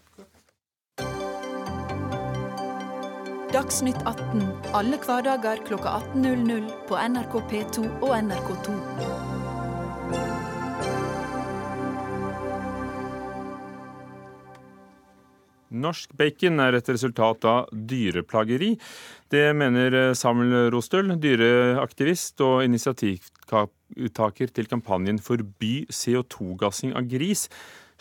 [3.55, 4.41] Dagsnytt 18
[4.75, 8.73] alle hverdager kl 18.00 på NRK P2 og NRK2.
[15.77, 18.73] Norsk bacon er et resultat av dyreplageri.
[19.31, 27.47] Det mener Samuel Rostøl, dyreaktivist og initiativtaker til kampanjen Forby CO2-gassing av gris.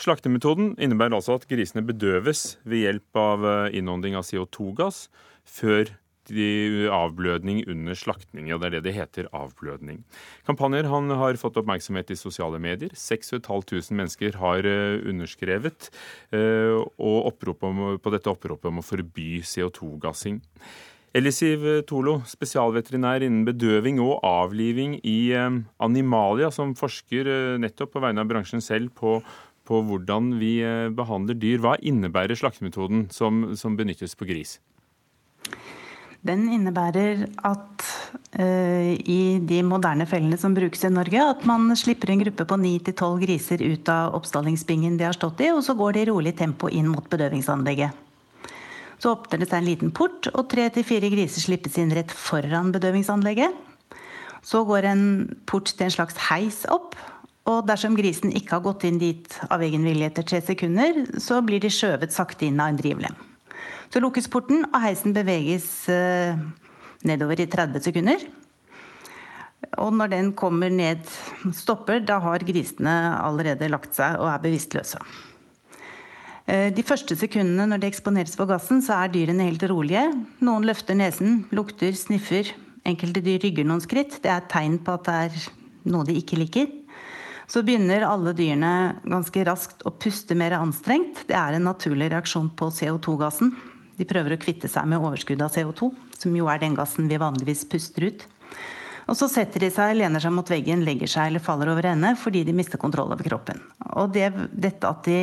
[0.01, 5.05] Slaktemetoden innebærer altså at grisene bedøves ved hjelp av innånding av CO2-gass
[5.45, 5.93] før
[6.29, 8.51] de avblødning under slaktning.
[8.53, 10.03] og Det er det det heter, avblødning.
[10.45, 12.89] Kampanjer han har fått oppmerksomhet i sosiale medier.
[12.93, 15.89] 6500 mennesker har eh, underskrevet
[16.33, 17.31] eh, og
[17.61, 20.41] om, på dette oppropet om å forby CO2-gassing.
[21.15, 28.03] Elisiv Tolo, spesialveterinær innen bedøving og avliving i eh, Animalia, som forsker eh, nettopp på
[28.03, 29.21] vegne av bransjen selv på,
[29.63, 31.61] på hvordan vi eh, behandler dyr.
[31.63, 34.57] Hva innebærer slaktemetoden som, som benyttes på gris?
[36.25, 37.83] Den innebærer at
[38.39, 42.57] uh, i de moderne fellene som brukes i Norge, at man slipper en gruppe på
[42.57, 46.33] 9-12 griser ut av oppstallingsbingen de har stått i, og så går de i rolig
[46.39, 48.01] tempo inn mot bedøvingsanlegget.
[48.97, 52.09] Så åpner det seg en liten port, og tre til fire griser slippes inn rett
[52.09, 53.53] foran bedøvingsanlegget.
[54.45, 55.05] Så går en
[55.49, 56.97] port til en slags heis opp.
[57.45, 61.43] Og dersom grisen ikke har gått inn dit av egen vilje etter tre sekunder, så
[61.45, 63.17] blir de skjøvet sakte inn av en drivlem.
[63.95, 66.35] Så lukkes porten, og heisen beveges eh,
[67.07, 68.23] nedover i 30 sekunder.
[69.79, 71.05] Og når den kommer ned,
[71.55, 74.99] stopper, da har grisene allerede lagt seg og er bevisstløse.
[76.43, 80.03] Eh, de første sekundene når de eksponeres for gassen, så er dyrene helt rolige.
[80.43, 82.49] Noen løfter nesen, lukter, sniffer.
[82.83, 84.17] Enkelte dyr rygger noen skritt.
[84.19, 85.45] Det er et tegn på at det er
[85.93, 86.67] noe de ikke liker.
[87.47, 88.73] Så begynner alle dyrene
[89.07, 91.23] ganske raskt å puste mer anstrengt.
[91.31, 93.55] Det er en naturlig reaksjon på CO2-gassen.
[93.95, 97.19] De prøver å kvitte seg med overskudd av CO2, som jo er den gassen vi
[97.21, 98.25] vanligvis puster ut.
[99.05, 102.15] Og så setter de seg, lener seg mot veggen, legger seg eller faller over ende
[102.17, 103.61] fordi de mister kontroll over kroppen.
[103.93, 105.19] Og det, dette at de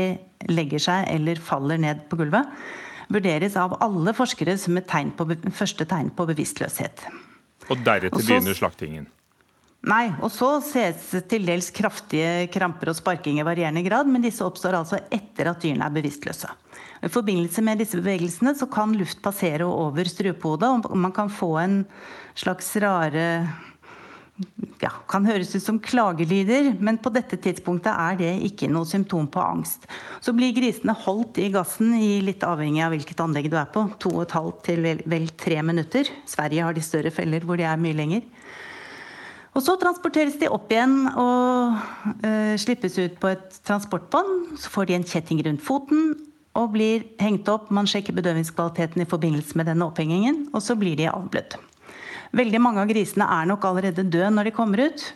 [0.53, 2.47] legger seg eller faller ned på gulvet,
[3.13, 7.05] vurderes av alle forskere som et tegn på, første tegn på bevisstløshet.
[7.71, 9.11] Og deretter og så, begynner slaktingen?
[9.91, 14.47] Nei, og så ses til dels kraftige kramper og sparking i varierende grad, men disse
[14.47, 16.51] oppstår altså etter at dyrene er bevisstløse.
[17.03, 21.57] I forbindelse med disse bevegelsene så kan luft passere over strupehodet, og man kan få
[21.59, 21.83] en
[22.38, 23.27] slags rare
[24.81, 29.27] ja, kan høres ut som klagelyder, men på dette tidspunktet er det ikke noe symptom
[29.31, 29.87] på angst.
[30.25, 33.85] Så blir grisene holdt i gassen i litt avhengig av hvilket anlegg du er på,
[34.03, 36.11] to og et halvt til vel, vel tre minutter.
[36.31, 38.27] Sverige har de større feller hvor de er mye lenger.
[39.53, 41.75] Og så transporteres de opp igjen og
[42.25, 44.55] uh, slippes ut på et transportbånd.
[44.57, 46.15] Så får de en kjetting rundt foten
[46.59, 47.71] og blir hengt opp.
[47.73, 51.57] Man sjekker bedøvingskvaliteten i forbindelse med denne opphengingen, og så blir de avblødd.
[52.37, 55.07] Veldig mange av grisene er nok allerede døde når de kommer ut.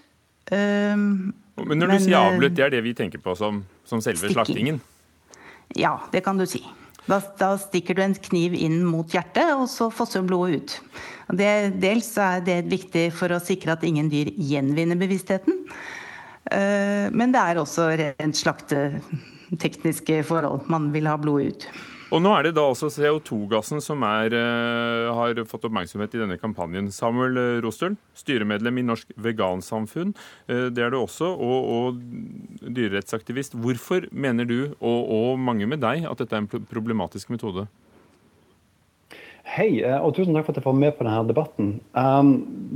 [0.53, 1.33] Uh,
[1.65, 4.27] men når du men, sier avblødd, det er det vi tenker på som, som selve
[4.27, 4.37] stikking.
[4.37, 4.83] slaktingen?
[5.77, 6.63] Ja, det kan du si.
[7.07, 10.75] Da, da, stikker du en kniv inn mot hjertet, og så fosser blodet ut.
[11.39, 11.51] Det,
[11.83, 15.65] dels er det viktig for å sikre at ingen dyr gjenvinner bevisstheten.
[16.47, 18.39] Uh, men det er også rent
[19.47, 20.67] slaktetekniske forhold.
[20.69, 21.69] Man vil ha blodet ut.
[22.15, 26.37] Og nå er det da altså CO2-gassen som er, uh, har fått oppmerksomhet i denne
[26.39, 26.93] kampanjen.
[26.95, 30.15] Samuel eh, Rostøl, styremedlem i Norsk Vegansamfunn,
[30.47, 31.99] uh, det er du også, og, og
[32.63, 33.59] dyrerettsaktivist.
[33.59, 37.67] Hvorfor mener du, og, og, mange med deg, at dette er en problematisk metode?
[39.47, 41.69] Hei, og tusen takk for at jeg får med på denne debatten.
[41.95, 42.31] Um,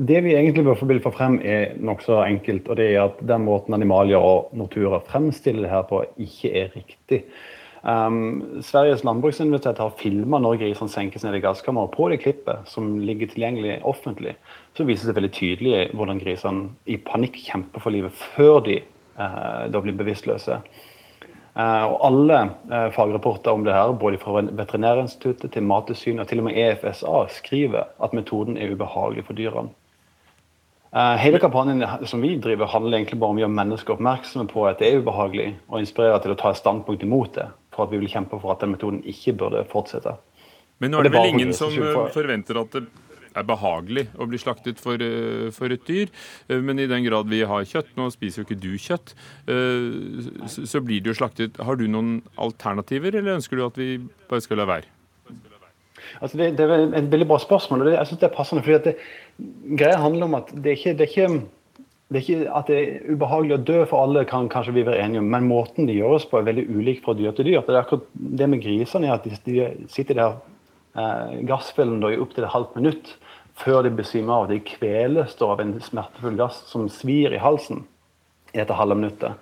[0.07, 2.69] det vi egentlig vil få frem, er nokså enkelt.
[2.69, 6.71] og det er at Den måten animalier og naturer fremstiller det her på, ikke er
[6.77, 7.25] riktig.
[7.83, 11.91] Um, Sveriges landbruksuniversitet har filma når grisene senkes ned i gasskammeret.
[11.91, 14.37] På det klippet som ligger tilgjengelig offentlig,
[14.77, 18.79] så vises det veldig tydelig hvordan grisene i panikk kjemper for livet før de
[19.19, 20.61] uh, da blir bevisstløse.
[21.51, 22.39] Uh, og Alle
[22.71, 27.25] uh, fagrapporter om det her, både fra Veterinærinstituttet til Mattilsynet og til og med EFSA,
[27.35, 29.75] skriver at metoden er ubehagelig for dyrene.
[30.95, 34.65] Uh, hele kampanjen som vi driver handler egentlig bare om å gjøre mennesker oppmerksomme på
[34.67, 37.93] at det er ubehagelig, og inspirere til å ta et standpunkt imot det for at
[37.95, 40.17] vi vil kjempe for at den metoden ikke burde fortsette.
[40.79, 41.75] Men nå er det, det vel ingen som
[42.15, 42.87] forventer at det
[43.37, 46.09] er behagelig å bli slaktet for, eh, for, et dyr.
[46.49, 49.15] Eh, men i den grad vi har kjøtt, nå spiser jo ikke du kjøtt,
[49.47, 51.61] eh, så blir det jo slaktet.
[51.61, 54.89] Har du noen alternativer, eller ønsker du at vi bare skal la være?
[56.21, 57.83] Altså det, det, er et veldig bra spørsmål.
[57.83, 58.97] og det, jeg synes det er passende, fordi det,
[59.79, 61.47] Greia handler om at det er ikke, det er ikke
[62.11, 64.99] det er ikke at det er ubehagelig å dø for alle, kan kanskje vi være
[65.05, 67.61] enige om, men måten det gjøres på er veldig ulik fra dyr til dyr.
[67.63, 68.09] Det er akkurat
[68.41, 70.41] det med grisene at de sitter der
[70.97, 73.15] eh, da, i opptil et halvt minutt
[73.61, 74.49] før de besvimer av.
[74.51, 77.85] De kveles av en smertefull gass som svir i halsen
[78.53, 79.33] i dette halve minuttet.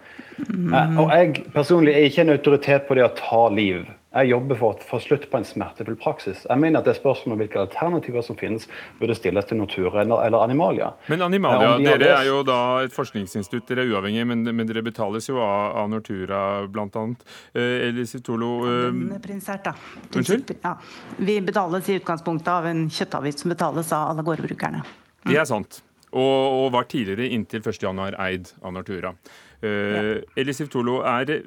[0.48, 0.74] Mm.
[0.74, 3.86] Eh, og jeg personlig er ikke en autoritet på det å ta liv.
[4.08, 6.46] Jeg jobber for å få slutt på en smertefull praksis.
[6.48, 8.64] Jeg mener at det Spørsmålet om hvilke alternativer som finnes,
[8.98, 10.88] burde stilles til Nortura eller Animalia.
[11.12, 14.82] Men Animalia, de dere er jo da et forskningsinstitutt, dere er uavhengige, men, men dere
[14.86, 16.40] betales jo av, av Nortura
[16.72, 17.04] bl.a.
[17.52, 19.18] Eh, Elise Tolo eh...
[19.22, 19.74] Prinsert, da.
[20.08, 20.54] Unnskyld?
[20.64, 20.72] Ja.
[21.20, 24.80] Vi betales i utgangspunktet av en kjøttavgift som betales av alle gårdbrukerne.
[24.80, 25.28] Mm.
[25.28, 25.82] Det er sant.
[26.08, 29.12] Og, og var tidligere inntil 1.1 eid av Nortura.
[29.60, 30.02] Eh, ja.
[30.40, 31.42] Elisif Tolo, er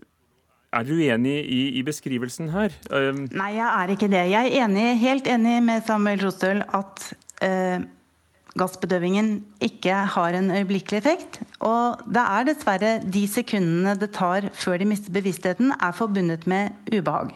[0.72, 2.72] Er du enig i, i, beskrivelsen her?
[2.96, 3.26] Um...
[3.36, 4.22] Nei, jeg er ikke det.
[4.32, 7.04] Jeg er enig, helt enig med Samuel Rostøl at
[7.44, 7.84] uh,
[8.56, 9.34] gassbedøvingen
[9.68, 11.42] ikke har en øyeblikkelig effekt.
[11.60, 16.72] Og det er dessverre de sekundene det tar før de mister bevisstheten, er forbundet med
[16.88, 17.36] ubehag.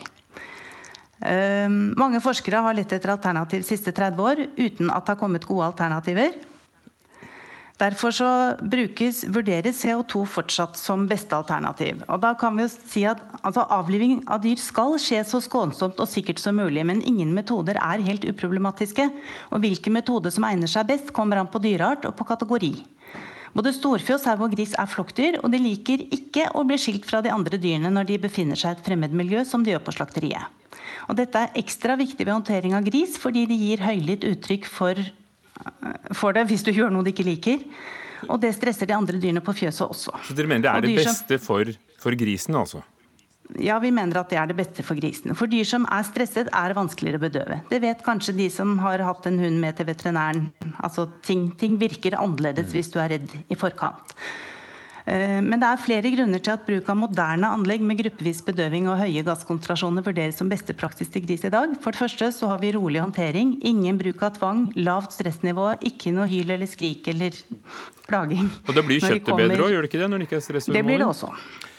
[1.20, 1.68] Uh,
[2.00, 5.74] mange forskere har lett etter alternativ siste 30 år uten at det har kommet gode
[5.74, 6.40] alternativer.
[7.76, 8.28] Derfor så
[8.64, 12.06] brukes, vurderes CO2 fortsatt som beste alternativ.
[12.08, 16.00] Og da kan vi jo si at altså, Avliving av dyr skal skje så skånsomt
[16.00, 19.10] og sikkert som mulig, men ingen metoder er helt uproblematiske.
[19.52, 22.72] Og hvilken metode som egner seg best, kommer an på dyreart og på kategori.
[23.56, 27.20] Både storfe, sau og gris er flokkdyr, og de liker ikke å bli skilt fra
[27.24, 29.98] de andre dyrene når de befinner seg i et fremmed miljø, som de gjør på
[30.00, 30.48] slakteriet.
[31.12, 35.00] Og dette er ekstra viktig ved håndtering av gris, fordi de gir høylytt uttrykk for
[36.16, 37.64] for det hvis du gjør noe de ikke liker.
[38.32, 40.16] Og det stresser de andre dyrene på fjøset også.
[40.26, 41.70] Så dere mener det er det beste for,
[42.02, 42.82] for grisen, altså?
[43.62, 45.36] Ja, vi mener at det er det beste for grisene.
[45.38, 47.60] For dyr som er stresset, er vanskeligere å bedøve.
[47.70, 50.48] Det vet kanskje de som har hatt en hund med til veterinæren.
[50.82, 54.16] Altså, ting, ting virker annerledes hvis du er redd i forkant.
[55.06, 58.88] Eh, men det er flere grunner til at bruk av moderne anlegg med gruppevis bedøving
[58.90, 61.76] og høye gasskonsentrasjoner vurderes som beste praksis til gris i dag.
[61.84, 66.16] For det første så har vi rolig håndtering, ingen bruk av tvang, lavt stressnivå, ikke
[66.16, 67.38] noe hyl eller skrik eller
[68.10, 68.50] plaging.
[68.66, 70.10] Og da blir kjøttet bedre òg, gjør det ikke det?
[70.10, 70.74] når det ikke er stress?
[70.74, 71.32] Det blir det også.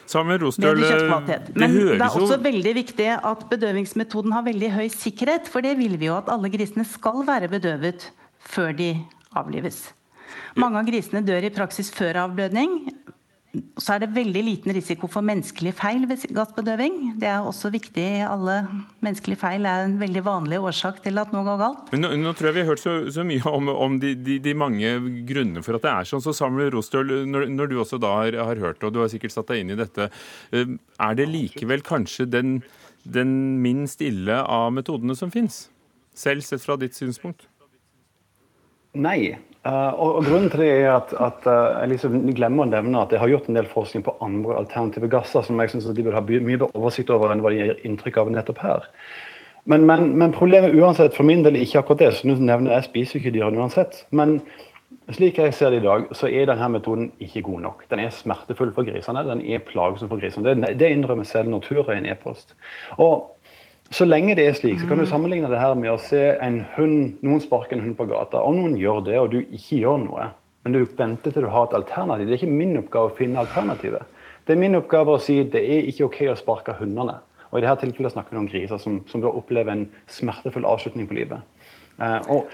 [0.07, 5.51] Samuel Rostøl, det Men det er også veldig viktig at bedøvingsmetoden har veldig høy sikkerhet.
[5.51, 8.07] For det vil vi jo at alle grisene skal være bedøvet
[8.39, 8.93] før de
[9.35, 9.89] avlives.
[10.57, 12.79] Mange av grisene dør i praksis før avblødning,
[13.81, 16.99] så er det veldig liten risiko for menneskelige feil ved gassbedøving.
[17.21, 18.07] Det er også viktig.
[18.27, 18.59] Alle
[19.05, 21.93] menneskelige feil er en veldig vanlig årsak til at noe går galt.
[21.95, 24.39] Men nå, nå tror jeg vi har hørt så, så mye om, om de, de,
[24.43, 24.93] de, mange
[25.29, 26.25] grunnene for at det er sånn.
[26.25, 29.37] Så Samuel Rostøl, når, når, du også da har, har, hørt og du har sikkert
[29.37, 30.11] satt deg inn i dette,
[30.53, 30.77] eh,
[31.09, 32.59] er det likevel kanskje den,
[33.05, 35.67] den minst ille av metodene som fins?
[36.17, 37.49] Selv sett fra ditt synspunkt?
[38.97, 43.01] Nei, Uh, og, Grunnen til det er at, at uh, jeg liksom glemmer å nevne
[43.03, 46.05] at jeg har gjort en del forskning på andre alternative gasser som jeg synes de
[46.07, 48.87] burde ha mye bedre oversikt over enn hva de gir inntrykk av nettopp her.
[49.67, 52.13] Men, men, men, problemet uansett for min del er ikke akkurat det.
[52.15, 54.05] så nå nevner Jeg spiser ikke dyrene uansett.
[54.15, 54.39] Men
[55.17, 57.83] slik jeg ser det i dag, så er denne metoden ikke god nok.
[57.91, 60.47] Den er smertefull for grisene, den er plagsom for grisene.
[60.47, 62.55] Det, det innrømmer selv Nortura i en e-post.
[63.03, 63.36] Og
[63.95, 65.11] så lenge det er slik, så kan du mm.
[65.13, 68.57] sammenligne det her med å se en hund, noen sparke en hund på gata, og
[68.59, 70.27] noen gjør det, og du ikke gjør noe.
[70.67, 72.27] Men du venter til du har et alternativ.
[72.27, 74.03] Det er ikke min oppgave å finne alternativet.
[74.47, 77.21] Det er min oppgave å si det er ikke OK å sparke hundene.
[77.53, 81.21] Og I dette tilfellet snakker vi om griser som, som opplever en smertefull avslutning på
[81.21, 81.71] livet.
[82.03, 82.51] Eh, og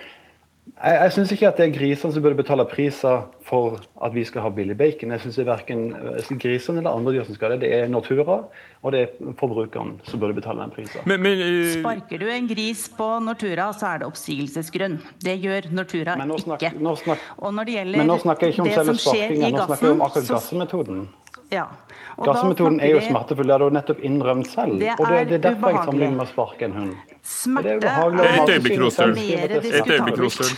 [0.83, 4.25] jeg, jeg syns ikke at det er grisene som burde betale priser for at vi
[4.27, 5.13] skal ha billig bacon.
[5.15, 7.61] Jeg syns verken eh, grisene eller andre dyr som skal det.
[7.65, 8.39] Det er Nortura,
[8.83, 11.03] og det er forbrukeren som burde betale den prisen.
[11.07, 11.73] Men, men, uh...
[11.77, 15.01] Sparker du en gris på Nortura, så er det oppsigelsesgrunn.
[15.23, 16.85] Det gjør Nortura snakker, ikke.
[16.85, 19.67] Nå snakker, og når det gjelder men nå snakker jeg ikke om selve sparkingen, nå
[19.67, 21.05] snakker jeg om akkurat gassmetoden.
[21.53, 21.67] Ja.
[22.23, 24.79] Gassmetoden er jo smertefull, det har du nettopp innrømt selv.
[24.81, 27.15] Det og det, det er derfor jeg sammenligner med å sparke en hund.
[27.23, 29.15] Smerte Et øyeblikk, Rostøl.
[29.19, 30.53] Et øyeblikk, Rostøl.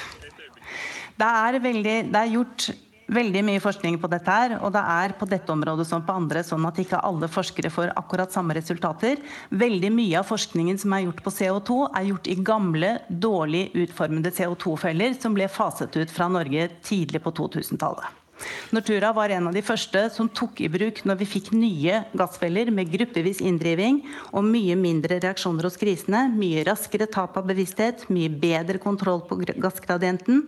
[1.14, 2.70] Det er, veldig, det er gjort
[3.14, 6.42] veldig mye forskning på dette her, og det er på dette området som på andre
[6.46, 9.20] sånn at ikke alle forskere får akkurat samme resultater.
[9.54, 14.34] Veldig mye av forskningen som er gjort på CO2, er gjort i gamle, dårlig utformede
[14.34, 18.23] CO2-feller som ble faset ut fra Norge tidlig på 2000-tallet.
[18.74, 22.72] Nortura var en av de første som tok i bruk når vi fikk nye gassfeller
[22.74, 28.32] med gruppevis inndriving og mye mindre reaksjoner hos grisene, mye raskere tap av bevissthet, mye
[28.32, 30.44] bedre kontroll på gassgradienten.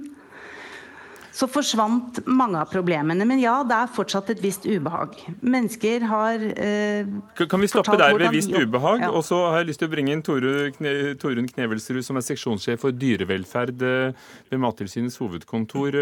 [1.37, 3.27] Så forsvant mange av problemene.
[3.29, 5.18] Men ja, det er fortsatt et visst ubehag.
[5.44, 7.11] Mennesker har eh,
[7.42, 9.05] Kan vi stoppe der ved visst ubehag?
[9.05, 9.11] Ja.
[9.12, 12.96] Og så har jeg lyst til å bringe inn Torunn Knevelsrud, som er seksjonssjef for
[12.96, 16.01] dyrevelferd eh, ved Mattilsynets hovedkontor.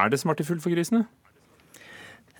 [0.00, 1.04] Er det smertefullt for grisene?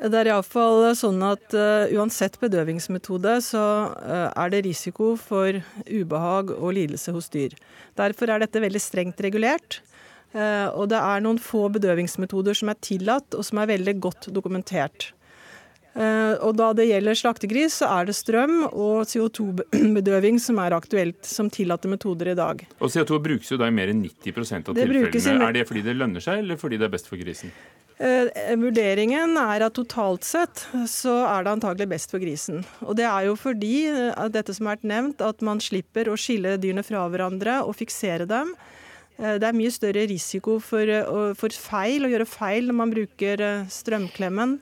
[0.01, 6.55] Det er iallfall sånn at uh, uansett bedøvingsmetode, så uh, er det risiko for ubehag
[6.57, 7.53] og lidelse hos dyr.
[8.01, 9.83] Derfor er dette veldig strengt regulert.
[10.33, 14.31] Uh, og det er noen få bedøvingsmetoder som er tillatt, og som er veldig godt
[14.33, 15.11] dokumentert.
[15.91, 21.51] Og da det gjelder slaktegris, så er det strøm og CO2-bedøving som er aktuelt som
[21.51, 22.63] tillatte metoder i dag.
[22.79, 25.51] Og CO2 brukes jo da i mer enn 90 av det tilfellene.
[25.51, 27.51] Er det fordi det lønner seg, eller fordi det er best for grisen?
[28.01, 32.63] Eh, vurderingen er at totalt sett så er det antagelig best for grisen.
[32.81, 36.17] Og det er jo fordi eh, dette som har vært nevnt, at man slipper å
[36.17, 38.55] skille dyrene fra hverandre og fiksere dem.
[39.19, 40.95] Eh, det er mye større risiko for,
[41.37, 44.57] for feil, å gjøre feil når man bruker strømklemmen.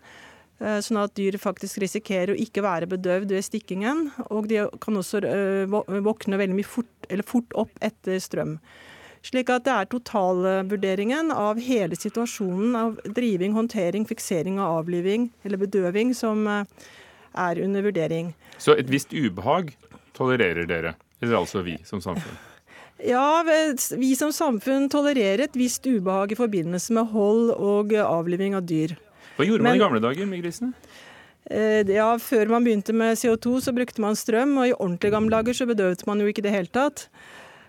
[0.59, 4.09] Eh, sånn at dyr faktisk risikerer å ikke være bedøvd ved stikkingen.
[4.35, 5.71] Og de kan også eh,
[6.03, 8.57] våkne veldig mye fort, fort opp etter strøm.
[9.27, 15.63] Slik at det er totalvurderingen av hele situasjonen av driving, håndtering, fiksering og avliving eller
[15.63, 16.91] bedøving som eh,
[17.39, 18.35] er under vurdering.
[18.59, 19.77] Så et visst ubehag
[20.19, 22.39] tolererer dere, eller altså vi som samfunn?
[22.99, 28.65] Ja, vi som samfunn tolererer et visst ubehag i forbindelse med hold og avliving av
[28.67, 28.97] dyr.
[29.39, 30.73] Hva gjorde man Men, i gamle dager med grisene?
[31.49, 35.31] Eh, ja, Før man begynte med CO2, så brukte man strøm, og i ordentlig gamle
[35.39, 37.07] dager så bedøvde man jo ikke i det hele tatt.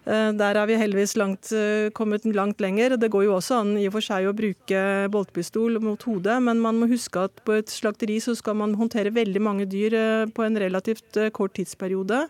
[0.10, 2.98] Eh, der har vi heldigvis langt, eh, kommet langt lenger.
[2.98, 6.60] Det går jo også an i og for seg å bruke boltpistol mot hodet, men
[6.60, 10.44] man må huske at på et slakteri så skal man håndtere veldig mange dyr på
[10.44, 12.26] en relativt kort tidsperiode.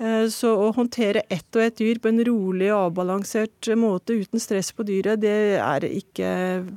[0.00, 4.40] Eh, så å håndtere ett og ett dyr på en rolig og avbalansert måte uten
[4.40, 6.30] stress på dyret, det er ikke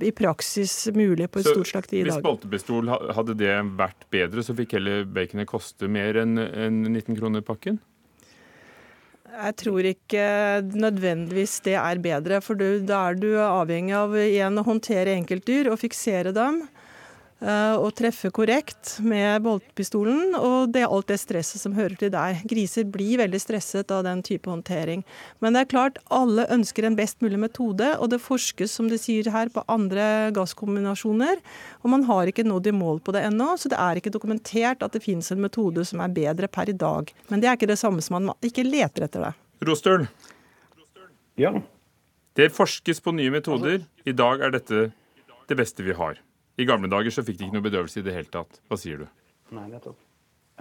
[0.04, 2.18] i praksis mulig på et stort slakteri i dag.
[2.18, 7.46] Hvis boltepistol hadde det vært bedre, så fikk heller baconet koste mer enn 19 kroner
[7.48, 7.80] pakken?
[9.34, 10.26] Jeg tror ikke
[10.76, 15.80] nødvendigvis det er bedre, for da er du avhengig av igjen å håndtere enkeltdyr og
[15.82, 16.66] fiksere dem
[17.44, 22.14] og eh, treffe korrekt med boltpistolen, og det er alt det stresset som hører til
[22.14, 22.40] der.
[22.48, 25.04] Griser blir veldig stresset av den type håndtering.
[25.44, 29.02] Men det er klart, alle ønsker en best mulig metode, og det forskes, som det
[29.04, 31.44] sier her, på andre gasskombinasjoner.
[31.84, 34.86] Og man har ikke nådd i mål på det ennå, så det er ikke dokumentert
[34.86, 37.12] at det finnes en metode som er bedre per i dag.
[37.28, 39.36] Men det er ikke det samme som man ikke leter etter det.
[39.68, 40.08] Rostøl.
[41.40, 41.58] Ja.
[42.40, 43.84] Det forskes på nye metoder.
[44.08, 44.92] I dag er dette
[45.50, 46.24] det beste vi har.
[46.58, 48.60] I gamle dager så fikk de ikke noe bedøvelse i det hele tatt.
[48.70, 49.08] Hva sier du?
[49.54, 49.98] Nei, nettopp.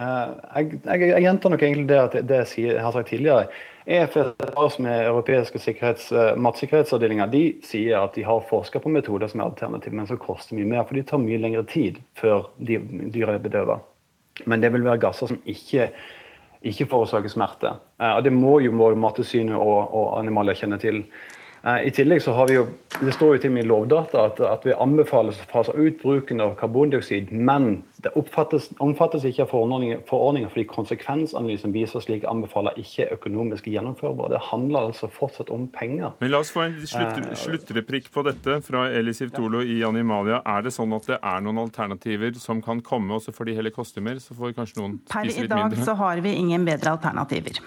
[0.01, 3.45] Uh, jeg, jeg, jeg, gjentar nok egentlig det, at det jeg, har sagt tidligere.
[3.85, 9.29] EFSA, som er europeiske sikkerhets, uh, matsikkerhetsavdelinger, de sier at de har forska på metoder
[9.29, 10.87] som er alternative, men som koster mye mer.
[10.89, 12.79] For de tar mye lengre tid før de,
[13.13, 13.77] dyra er bedøva.
[14.49, 15.91] Men det vil være gasser som ikke,
[16.65, 17.75] ikke forårsaker smerte.
[18.01, 21.03] Uh, og Det må jo Mattilsynet og, og animaler kjenne til.
[21.63, 22.67] Eh, I tillegg så har vi jo,
[22.99, 26.53] Det står jo til med Lovdata at, at vi anbefales å fase ut bruken av
[26.59, 33.07] karbondioksid, men det oppfattes, omfattes ikke av forordningen, forordningen fordi konsekvensanalysen viser slik anbefaler ikke
[33.15, 34.33] økonomisk gjennomførbar.
[34.35, 36.11] Det handler altså fortsatt om penger.
[36.19, 40.41] Men La oss få en slutt, eh, sluttreplikk på dette fra Elisiv Tolo i Animalia.
[40.45, 43.55] Er det sånn at det er noen alternativer som kan komme, og så får de
[43.61, 44.19] heller koste mer?
[44.19, 45.55] Så får kanskje noen spise litt mindre?
[45.55, 47.63] Per i dag så har vi ingen bedre alternativer.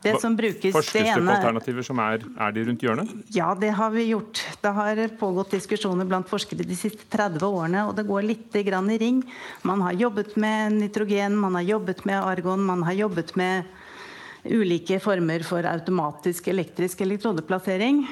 [0.00, 3.10] Det som brukes, Forskes det på alternativer som er, er de rundt hjørnet?
[3.36, 4.40] Ja, det har vi gjort.
[4.62, 8.64] Det har pågått diskusjoner blant forskere de siste 30 årene, og det går litt i
[9.02, 9.20] ring.
[9.62, 13.68] Man har jobbet med nitrogen, man har jobbet med argon, man har jobbet med
[14.44, 18.06] ulike former for automatisk elektrisk elektrodeplassering.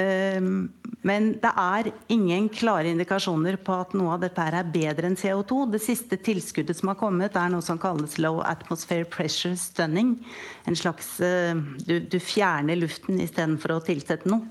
[0.00, 0.70] Ehm,
[1.04, 5.66] men det er ingen klare indikasjoner på at noe av dette er bedre enn CO2.
[5.74, 10.14] Det siste tilskuddet som har kommet, er noe som kalles low atmosphere pressure stunning.
[10.68, 14.46] En slags eh, Du, du fjerner luften istedenfor å tilsette noe.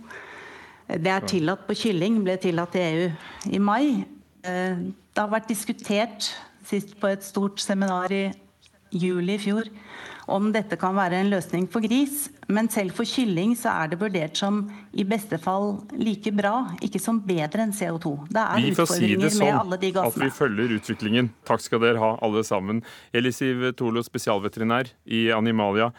[0.91, 3.09] Det er tillatt på kylling, ble tillatt i EU
[3.55, 4.03] i mai.
[4.43, 4.77] Eh,
[5.11, 6.33] det har vært diskutert
[6.67, 8.25] sist på et stort seminar i
[8.91, 9.69] juli i fjor
[10.31, 12.29] om dette kan være en løsning for gris.
[12.51, 16.99] Men selv for kylling så er det vurdert som i beste fall like bra, ikke
[17.01, 18.15] som bedre enn CO2.
[18.31, 21.31] Det er vi får si det sånn at vi følger utviklingen.
[21.47, 22.83] Takk skal dere ha, alle sammen.
[23.15, 25.91] Elisiv Tolo, spesialveterinær i Animalia.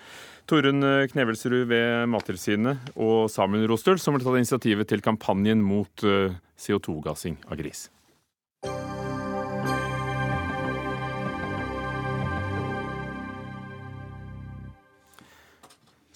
[0.51, 6.35] Torunn Knevelsrud ved Mattilsynet og Samuel Rostøl, som har tatt initiativet til kampanjen mot eh,
[6.59, 7.87] CO2-gassing av gris.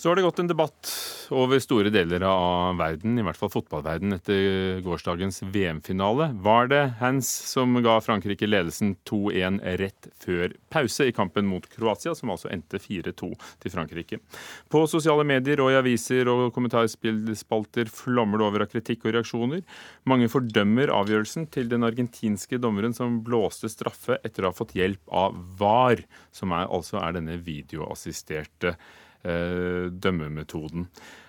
[0.06, 0.90] Så har det gått en debatt
[1.34, 6.28] over store deler av verden, i hvert fall fotballverden, etter gårsdagens VM-finale.
[6.46, 12.12] Var det Hans som ga Frankrike ledelsen 2-1 rett før pause i kampen mot Kroatia,
[12.14, 13.32] som altså endte 4-2
[13.64, 14.20] til Frankrike?
[14.70, 19.64] På sosiale medier og i aviser og kommentarspalter flommer det over av kritikk og reaksjoner.
[20.06, 25.02] Mange fordømmer avgjørelsen til den argentinske dommeren som blåste straffe etter å ha fått hjelp
[25.10, 28.76] av VAR, som er, altså er denne videoassisterte
[29.24, 30.86] dømmemetoden.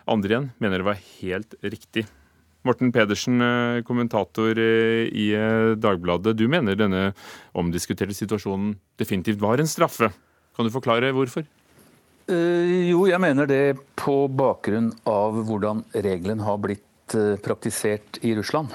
[0.08, 2.06] Andre igjen mener det var helt riktig.
[2.68, 5.28] Morten Pedersen, eh, kommentator eh, i
[5.80, 6.36] Dagbladet.
[6.36, 7.14] Du mener denne
[7.56, 10.12] omdiskuterte situasjonen definitivt var en straffe.
[10.56, 11.48] Kan du forklare hvorfor?
[12.28, 18.74] Jo, jeg mener det på bakgrunn av hvordan regelen har blitt praktisert i Russland.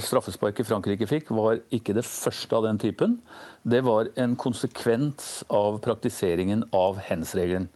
[0.00, 3.18] Straffesparket Frankrike fikk, var ikke det første av den typen.
[3.68, 7.68] Det var en konsekvens av praktiseringen av hens-regelen.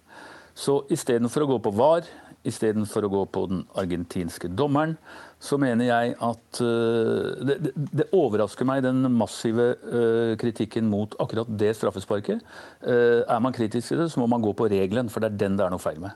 [0.61, 2.09] Så istedenfor å gå på VAR,
[2.45, 4.97] istedenfor å gå på den argentinske dommeren,
[5.41, 11.17] så mener jeg at uh, det, det, det, overrasker meg, den massive uh, kritikken mot
[11.23, 12.45] akkurat det straffesparket.
[12.85, 15.41] Uh, er man kritisk til det, så må man gå på regelen, for det er
[15.47, 16.13] den det er noe feil med.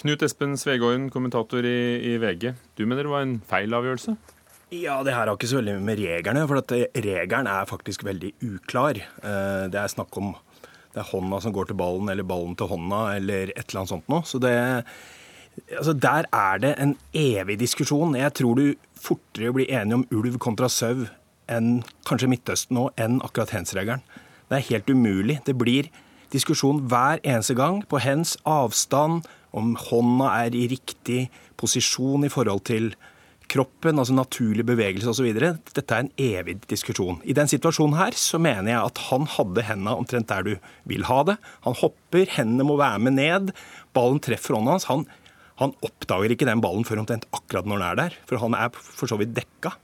[0.00, 1.78] Knut Espen Svegården, kommentator i,
[2.10, 2.50] i VG.
[2.78, 4.16] Du mener det var en feil avgjørelse?
[4.74, 8.36] Ja, det her har ikke så veldig med reglene for at regelen er faktisk veldig
[8.46, 9.00] uklar.
[9.66, 10.30] Det er snakk om
[10.94, 13.92] det er hånda som går til ballen, eller ballen til hånda, eller et eller annet
[13.92, 14.26] sånt noe.
[14.26, 14.54] Så det,
[15.76, 18.16] altså Der er det en evig diskusjon.
[18.18, 21.06] Jeg tror du fortere blir enig om ulv kontra sau
[21.50, 24.02] enn kanskje Midtøsten nå, enn akkurat hens-regelen.
[24.50, 25.40] Det er helt umulig.
[25.46, 25.90] Det blir
[26.32, 31.24] diskusjon hver eneste gang på hens avstand, om hånda er i riktig
[31.58, 32.92] posisjon i forhold til
[33.50, 35.28] kroppen, altså naturlig bevegelse osv.
[35.34, 37.18] Dette er en evig diskusjon.
[37.26, 40.52] I den situasjonen her så mener jeg at han hadde hendene omtrent der du
[40.90, 41.36] vil ha det.
[41.66, 43.54] Han hopper, hendene må være med ned.
[43.96, 44.86] Ballen treffer hånda hans.
[44.90, 45.06] Han,
[45.60, 48.70] han oppdager ikke den ballen før omtrent akkurat når den er der, for han er
[48.76, 49.74] for så vidt dekka.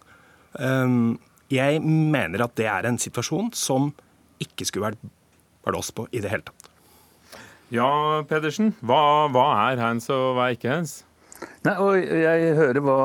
[0.56, 1.16] Um,
[1.52, 3.90] jeg mener at det er en situasjon som
[4.42, 5.12] ikke skulle vært
[5.66, 6.70] blåst på i det hele tatt.
[7.74, 8.76] Ja, Pedersen.
[8.86, 11.00] Hva, hva er hands og hva er ikke hands?
[11.66, 12.96] Nei, og Jeg hører hva,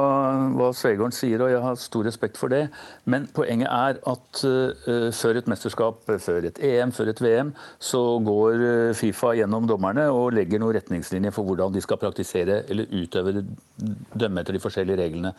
[0.53, 2.67] hva Svegården sier, og jeg har stor respekt for det.
[3.09, 7.49] Men poenget er at uh, før et mesterskap, før et EM, før et VM,
[7.81, 12.61] så går uh, Fifa gjennom dommerne og legger noen retningslinjer for hvordan de skal praktisere
[12.69, 13.33] eller utøve
[14.13, 15.33] dømme etter de forskjellige reglene.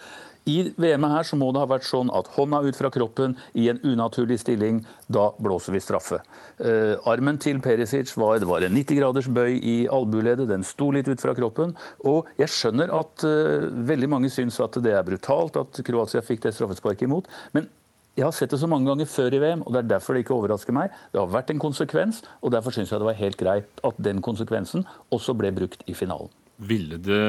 [0.50, 3.68] I VM-et her så må det ha vært sånn at hånda ut fra kroppen i
[3.70, 6.18] en unaturlig stilling, da blåser vi straffe.
[6.58, 10.90] Uh, armen til Perisic var, det var en 90 graders bøy i albueleddet, den sto
[10.90, 11.76] litt ut fra kroppen.
[12.10, 16.46] Og jeg skjønner at uh, veldig mange syns at det er brutalt at Kroatia fikk
[16.46, 17.30] det straffesparket imot.
[17.56, 17.68] men
[18.12, 20.26] jeg har sett det så mange ganger før i VM, og det er derfor det
[20.26, 20.92] ikke overrasker meg.
[21.14, 24.20] Det har vært en konsekvens, og derfor syns jeg det var helt greit at den
[24.24, 24.84] konsekvensen
[25.16, 26.28] også ble brukt i finalen.
[26.60, 27.22] Ville det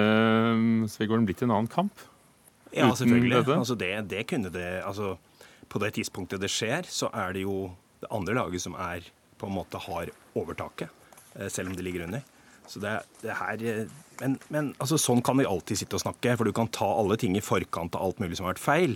[0.92, 2.04] Svegården, blitt en annen kamp?
[2.74, 3.46] Ja, selvfølgelig.
[3.56, 5.16] Altså det, det, kunne det altså,
[5.70, 7.72] På det tidspunktet det skjer, så er det jo
[8.04, 9.08] det andre laget som er
[9.40, 10.92] på en måte har overtaket,
[11.38, 12.28] eh, selv om det ligger under.
[12.70, 12.94] Så det,
[13.24, 16.56] det her, eh, men, men altså, sånn kan vi alltid sitte og snakke, for du
[16.56, 18.96] kan ta alle ting i forkant av alt mulig som har vært feil.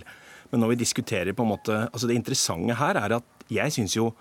[0.52, 3.96] Men når vi diskuterer på en måte, altså Det interessante her er at jeg syns
[3.96, 4.12] jo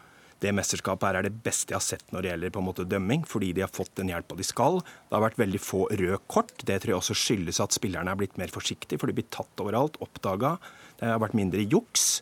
[0.43, 2.85] det mesterskapet her er det beste jeg har sett når det gjelder på en måte
[2.85, 4.81] dømming, fordi de har fått den hjelpa de skal.
[4.85, 6.53] Det har vært veldig få røde kort.
[6.61, 9.63] Det tror jeg også skyldes at spillerne er blitt mer forsiktige, for de blir tatt
[9.63, 10.57] overalt, oppdaga.
[10.99, 12.21] Det har vært mindre juks.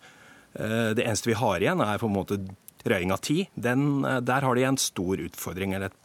[0.55, 2.39] Eh, det eneste vi har igjen, er på en måte
[2.87, 3.51] røying av tid.
[3.59, 5.99] Den, eh, der har de en stor utfordring, eller et,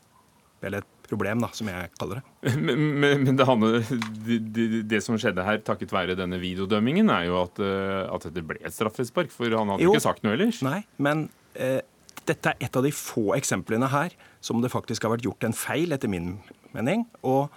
[0.67, 2.55] eller et problem, da, som jeg kaller det.
[2.61, 3.81] Men, men, men det, handler,
[4.27, 8.47] det, det, som skjedde her takket være denne videodømmingen, er jo at, eh, at dette
[8.47, 9.33] ble et straffespark.
[9.35, 10.63] For han hadde jo ikke sagt noe ellers.
[10.67, 11.81] Nei, men eh,
[12.29, 15.57] dette er et av de få eksemplene her som det faktisk har vært gjort en
[15.57, 16.37] feil, etter min
[16.77, 17.07] mening.
[17.27, 17.51] Og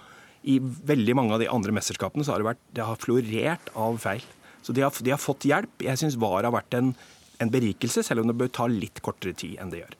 [0.44, 3.98] i veldig mange av de andre mesterskapene så har det, vært, det har florert av
[4.02, 4.24] feil.
[4.64, 5.84] Så de har, de har fått hjelp.
[5.84, 6.92] Jeg syns VAR har vært en,
[7.40, 9.98] en, berikelse, selv om det bør ta litt kortere tid enn det gjør.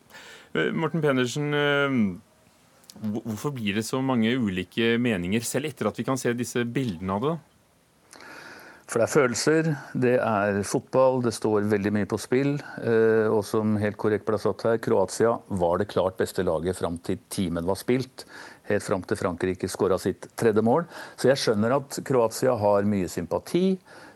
[0.54, 1.98] Eh, Morten Pedersen, eh,
[3.02, 7.18] hvorfor blir det så mange ulike meninger, selv etter at vi kan se disse bildene
[7.18, 7.34] av det?
[8.84, 12.58] For det er følelser, det er fotball, det står veldig mye på spill.
[12.84, 16.98] Eh, og som helt korrekt ble satt her, Kroatia var det klart beste laget fram
[17.02, 18.26] til timen var spilt.
[18.68, 20.84] Helt fram til Frankrike skåra sitt tredje mål.
[21.16, 23.64] Så jeg skjønner at Kroatia har mye sympati.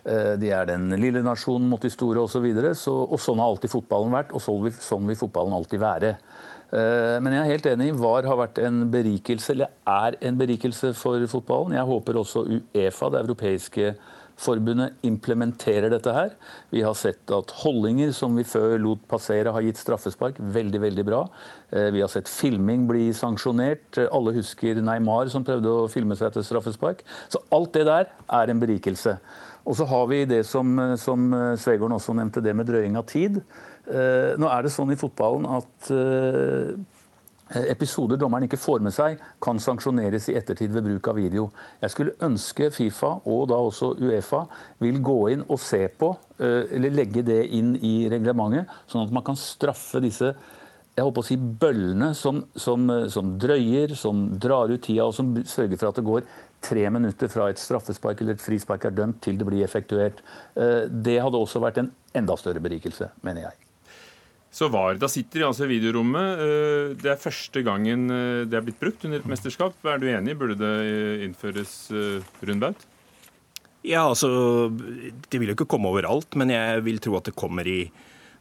[0.04, 2.44] Eh, de er den lille nasjonen mot de store osv.
[2.52, 5.82] Og, så, og sånn har alltid fotballen vært, og sånn vil, sånn vil fotballen alltid
[5.82, 6.14] være.
[6.68, 7.88] Eh, men jeg er helt enig.
[7.96, 11.76] VAR har vært en berikelse, eller er en berikelse for fotballen.
[11.78, 13.96] Jeg håper også Uefa, det europeiske
[14.38, 16.28] Forbundet implementerer dette her.
[16.70, 20.38] Vi har sett at holdninger som vi før lot passere, har gitt straffespark.
[20.38, 21.24] Veldig, veldig bra.
[21.72, 23.98] Eh, vi har sett filming bli sanksjonert.
[24.06, 27.02] Alle husker Neymar som prøvde å filme seg til straffespark.
[27.26, 29.16] Så alt det der er en berikelse.
[29.66, 31.26] Og så har vi det som, som
[31.58, 33.42] Svegården også nevnte, det med drøying av tid.
[33.88, 36.74] Eh, nå er det sånn i fotballen at eh,
[37.72, 41.46] episoder dommeren ikke får med seg, kan sanksjoneres i ettertid ved bruk av video.
[41.80, 44.44] Jeg skulle ønske Fifa, og da også Uefa,
[44.84, 49.14] vil gå inn og se på, eh, eller legge det inn i reglementet, sånn at
[49.16, 50.34] man kan straffe disse
[50.98, 55.30] jeg håper å si bøllene som, som, som drøyer, som drar ut tida, og som
[55.46, 56.26] sørger for at det går
[56.66, 60.18] tre minutter fra et straffespark eller et frispark er dømt, til det blir effektuert.
[60.58, 63.67] Det hadde også vært en enda større berikelse, mener jeg.
[64.58, 66.42] Så var, Da sitter de altså i videorommet.
[66.42, 69.76] Eh, det er første gangen eh, det er blitt brukt under et mesterskap.
[69.86, 70.34] Er du enig?
[70.38, 71.74] Burde det eh, innføres
[72.42, 72.82] rundbaut?
[73.86, 74.28] Ja, altså
[75.30, 77.84] Det vil jo ikke komme overalt, men jeg vil tro at det kommer i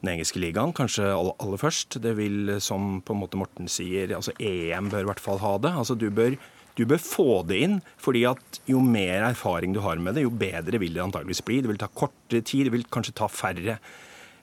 [0.02, 2.00] den engelske ligaen, kanskje aller, først.
[2.02, 5.56] Det vil, som på en måte Morten sier, altså EM bør i hvert fall ha
[5.62, 5.74] det.
[5.78, 6.38] Altså Du bør
[6.78, 10.30] Du bør få det inn, fordi at jo mer erfaring du har med det, jo
[10.30, 11.62] bedre vil det antageligvis bli.
[11.62, 13.80] Det vil ta kortere tid, det vil kanskje ta færre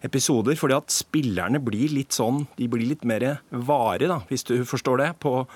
[0.04, 0.56] episoder.
[0.58, 5.00] fordi at spillerne blir litt sånn, de blir litt mer vare, da, hvis du forstår
[5.00, 5.46] det, på,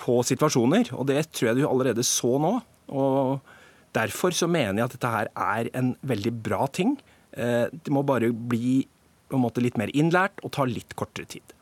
[0.00, 0.92] på situasjoner.
[0.96, 2.56] Og det tror jeg du allerede så nå.
[2.88, 3.58] og
[3.92, 6.96] Derfor så mener jeg at dette her er en veldig bra ting.
[7.36, 8.86] Eh, det må bare bli
[9.28, 11.52] på en måte litt mer innlært og ta litt kortere tid.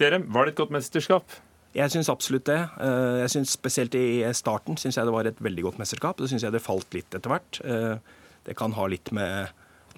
[0.00, 1.40] Dere, Var det et godt mesterskap?
[1.72, 2.60] Jeg syns absolutt det.
[2.84, 6.20] Eh, jeg synes Spesielt i starten syns jeg det var et veldig godt mesterskap.
[6.20, 7.60] Så syns jeg det falt litt etter hvert.
[7.64, 7.96] Eh,
[8.44, 9.48] det kan ha litt med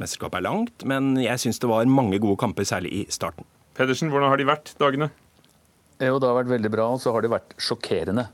[0.03, 3.47] mesterskapet er langt, men jeg syns det var mange gode kamper, særlig i starten.
[3.74, 5.11] Pedersen, hvordan har de vært, dagene?
[6.03, 8.28] Jo, det har vært veldig bra, og så har det vært sjokkerende.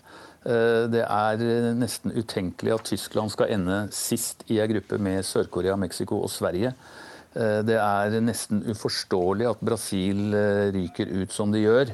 [0.48, 1.44] Eh, det er
[1.76, 6.72] nesten utenkelig at Tyskland skal ende sist i ei gruppe med Sør-Korea, Mexico og Sverige.
[7.30, 10.34] Det er nesten uforståelig at Brasil
[10.74, 11.92] ryker ut som de gjør.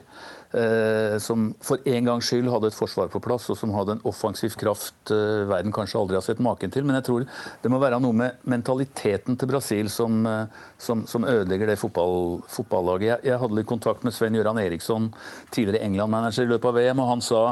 [0.57, 4.05] Eh, som for en gangs skyld hadde et forsvar på plass, og som hadde en
[4.09, 6.87] offensiv kraft eh, verden kanskje aldri har sett maken til.
[6.87, 7.27] Men jeg tror
[7.63, 12.41] det må være noe med mentaliteten til Brasil som, eh, som, som ødelegger det fotball,
[12.53, 13.09] fotballaget.
[13.11, 15.11] Jeg, jeg, hadde litt kontakt med Sven Gøran Eriksson,
[15.51, 17.43] tidligere England-manager i løpet av VM, og han sa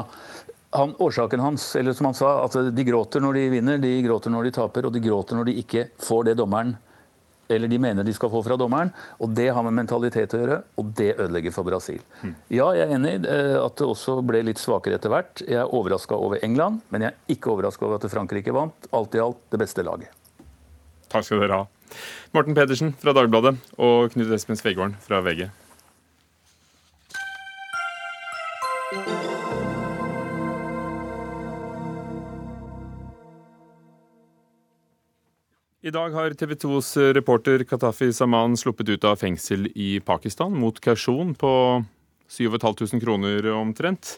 [0.75, 4.33] han, årsaken hans, eller som han sa, at de gråter når de vinner, de gråter
[4.33, 6.73] når de taper, og de gråter når de ikke får det dommeren
[7.49, 8.91] eller de mener de skal få fra dommeren.
[9.19, 12.01] og Det har med mentalitet å gjøre, og det ødelegger for Brasil.
[12.21, 12.33] Mm.
[12.53, 15.43] Ja, jeg er enig i eh, at det også ble litt svakere etter hvert.
[15.45, 18.89] Jeg er overraska over England, men jeg er ikke overraska over at Frankrike vant.
[18.95, 20.11] Alt i alt det beste laget.
[21.11, 21.67] Takk skal dere ha.
[22.35, 25.47] Morten Pedersen fra Dagbladet og Knut Espen Svegården fra VG.
[35.85, 40.79] I dag har TV 2s reporter Katafi Saman sluppet ut av fengsel i Pakistan mot
[40.81, 41.49] kausjon på
[42.25, 44.15] 7500 kroner omtrent.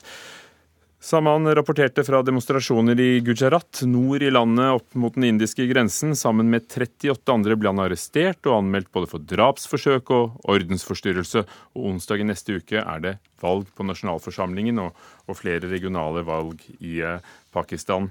[1.03, 6.15] Saman rapporterte fra demonstrasjoner i Gujarat, nord i landet opp mot den indiske grensen.
[6.15, 11.43] Sammen med 38 andre ble han arrestert og anmeldt både for drapsforsøk og ordensforstyrrelse.
[11.75, 13.13] Og onsdag i neste uke er det
[13.43, 14.95] valg på nasjonalforsamlingen og,
[15.27, 17.19] og flere regionale valg i eh,
[17.51, 18.07] Pakistan.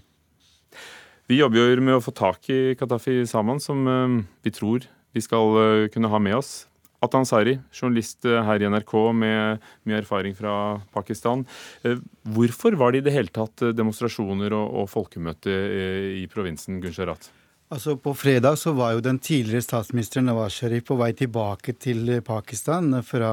[1.27, 4.13] Vi jobber jo med å få tak i Katafi Saman, som eh,
[4.47, 4.85] vi tror
[5.17, 6.69] vi skal eh, kunne ha med oss.
[7.03, 11.43] Atan Sari, journalist eh, her i NRK med mye erfaring fra Pakistan.
[12.37, 15.57] Hvorfor var det i det hele tatt demonstrasjoner og, og folkemøte
[16.23, 17.27] i provinsen Gunsharat?
[17.67, 22.13] Altså På fredag så var jo den tidligere statsministeren Nawaz Sharif på vei tilbake til
[22.23, 23.31] Pakistan fra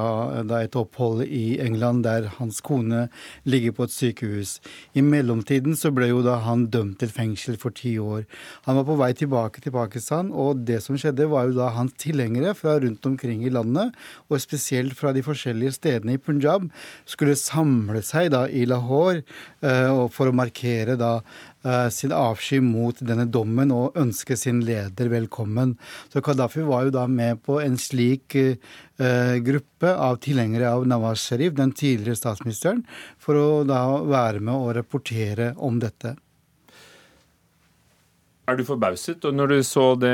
[0.58, 3.04] et opphold i England der hans kone
[3.46, 4.56] ligger på et sykehus.
[4.98, 8.26] I mellomtiden så ble jo da han dømt til fengsel for ti år.
[8.66, 11.94] Han var på vei tilbake til Pakistan, og det som skjedde var jo da hans
[12.02, 13.94] tilhengere fra rundt omkring i landet,
[14.34, 16.66] og spesielt fra de forskjellige stedene i Punjab,
[17.06, 19.22] skulle samle seg da i Lahore
[19.62, 21.53] uh, for å markere da Eh,
[21.92, 25.78] sin avsky mot denne dommen og ønske sin leder velkommen.
[26.12, 31.24] Så Gaddafi var jo da med på en slik uh, gruppe av tilhengere av Nawaz
[31.24, 32.84] Sharif, den tidligere statsministeren,
[33.20, 36.18] for å da være med og rapportere om dette.
[38.44, 40.12] Er du forbauset når du så det,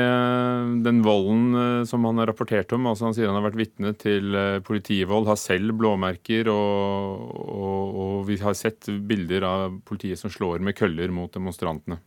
[0.84, 2.86] den volden eh, som han har rapportert om?
[2.86, 7.98] altså Han sier han har vært vitne til eh, politivold, har selv blåmerker, og, og,
[8.04, 11.98] og vi har sett bilder av politiet som slår med køller mot demonstrantene.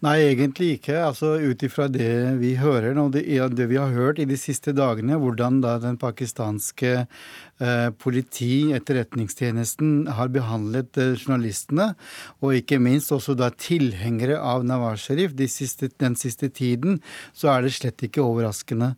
[0.00, 0.96] Nei, egentlig ikke.
[1.04, 4.72] Altså Ut ifra det vi hører, og det, det, vi har hørt i de siste
[4.72, 7.04] dagene, hvordan da den pakistanske
[8.00, 11.92] politi, etterretningstjenesten, har behandlet eh, journalistene,
[12.40, 17.00] og ikke minst også da tilhengere av Nawaz Sharif de siste, den siste tiden,
[17.36, 18.94] så er det slett ikke overraskende.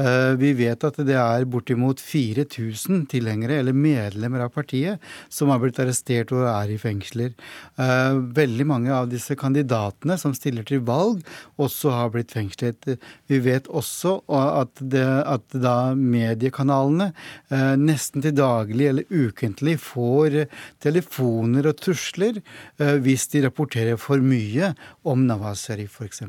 [0.00, 5.60] Eh, vi vet at det er bortimot 4000 tilhengere, eller medlemmer av partiet, som har
[5.62, 7.34] blitt arrestert og er i fengsler.
[7.80, 11.22] Eh, veldig mange av disse kandidatene som stiller til valg,
[11.60, 12.96] også har blitt fengslet.
[13.30, 17.12] Vi vet også at, det, at da mediekanalene
[17.50, 17.74] eh,
[18.06, 20.46] nesten til daglig eller ukentlig får
[20.82, 22.38] telefoner og trusler
[22.78, 26.22] eh, hvis de rapporterer for mye om Nawaz Sharif f.eks.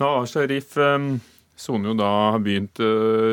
[0.00, 1.16] Nawaz Sharif eh,
[1.56, 2.80] soner jo da har begynt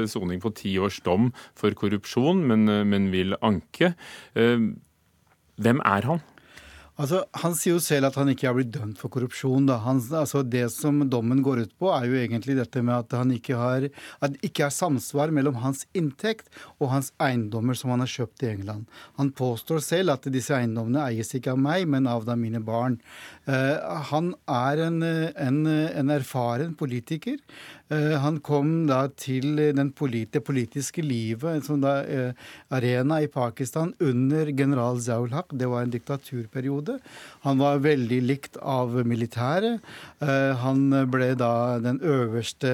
[0.08, 3.94] soning på ti års dom for korrupsjon, men, men vil anke.
[4.36, 6.20] Hvem er han?
[6.98, 9.70] Altså, Han sier jo selv at han ikke har blitt dømt for korrupsjon.
[9.84, 13.34] Han, altså, det som dommen går ut på, er jo egentlig dette med at han
[13.36, 18.02] ikke har at det ikke er samsvar mellom hans inntekt og hans eiendommer som han
[18.02, 18.88] har kjøpt i England.
[19.22, 22.98] Han påstår selv at disse eiendommene eies ikke av meg, men av da mine barn.
[23.46, 23.78] Uh,
[24.10, 27.38] han er en, en, en erfaren politiker
[27.88, 32.04] Han kom da til den polit det politiske livet, som da
[32.74, 35.54] arena i Pakistan, under general Zaul-Haq.
[35.56, 36.98] Det var en diktaturperiode.
[37.46, 39.80] Han var veldig likt av militæret.
[40.20, 42.74] Han ble da den øverste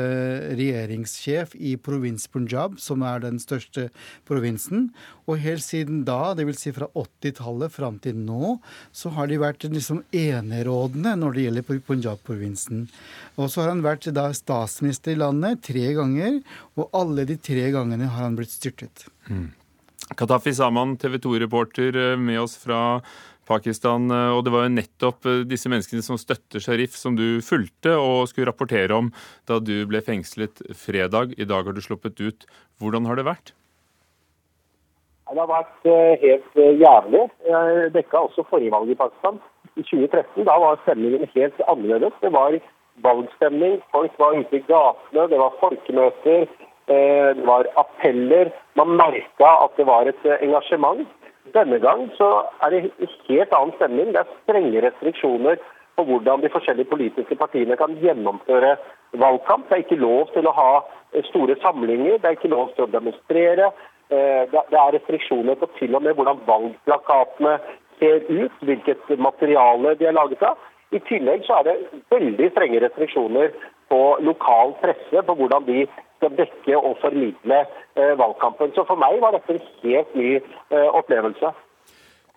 [0.57, 3.91] regjeringssjef i provins Punjab, som er den største
[4.25, 4.89] provinsen.
[5.29, 6.63] Og helt siden da, dvs.
[6.63, 8.57] Si fra 80-tallet fram til nå,
[8.95, 12.87] så har de vært liksom enerådende når det gjelder Punjab-provinsen.
[13.37, 16.39] Og så har han vært da statsminister i landet tre ganger,
[16.77, 19.07] og alle de tre gangene har han blitt styrtet.
[19.27, 19.51] Mm.
[20.17, 22.99] Katafi Saman, TV 2-reporter eh, med oss fra
[23.47, 24.09] Pakistan.
[24.11, 27.95] Eh, og det var jo nettopp eh, disse menneskene som støtter Sharif, som du fulgte
[27.97, 29.11] og skulle rapportere om
[29.49, 31.37] da du ble fengslet fredag.
[31.39, 32.47] I dag har du sluppet ut.
[32.81, 33.55] Hvordan har det vært?
[35.33, 35.87] Det har vært
[36.21, 37.21] helt jævlig.
[37.47, 39.39] Jeg dekka også forrige valg i Pakistan.
[39.73, 42.13] I 2013 da var stemningen helt annerledes.
[42.21, 42.53] Det var
[43.01, 46.47] valgstemning, folk var ute i gatene, det var folkemøter,
[46.87, 48.51] eh, det var appeller.
[48.75, 51.07] Man merka at det var et engasjement.
[51.53, 52.91] Denne gang så er det
[53.27, 54.13] helt annen stemning.
[54.13, 55.57] Det er strenge restriksjoner
[55.95, 58.77] på hvordan de forskjellige politiske partiene kan gjennomføre
[59.21, 59.69] valgkamp.
[59.69, 60.71] Det er ikke lov til å ha
[61.29, 63.71] store samlinger, det er ikke lov til å demonstrere.
[64.09, 67.57] Eh, det er restriksjoner på til og med hvordan valgplakatene
[67.99, 70.57] ser ut, hvilket materiale de er laget av.
[70.93, 73.53] I tillegg så er det veldig strenge restriksjoner
[73.91, 78.73] på lokal presse på hvordan de skal dekke og formidle eh, valgkampen.
[78.77, 81.53] Så for meg var dette en helt ny eh, opplevelse.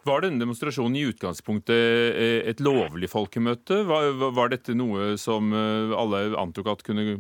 [0.07, 3.81] Var denne demonstrasjonen i utgangspunktet et lovlig folkemøte?
[3.89, 7.17] Var, var dette noe som alle antok at kunne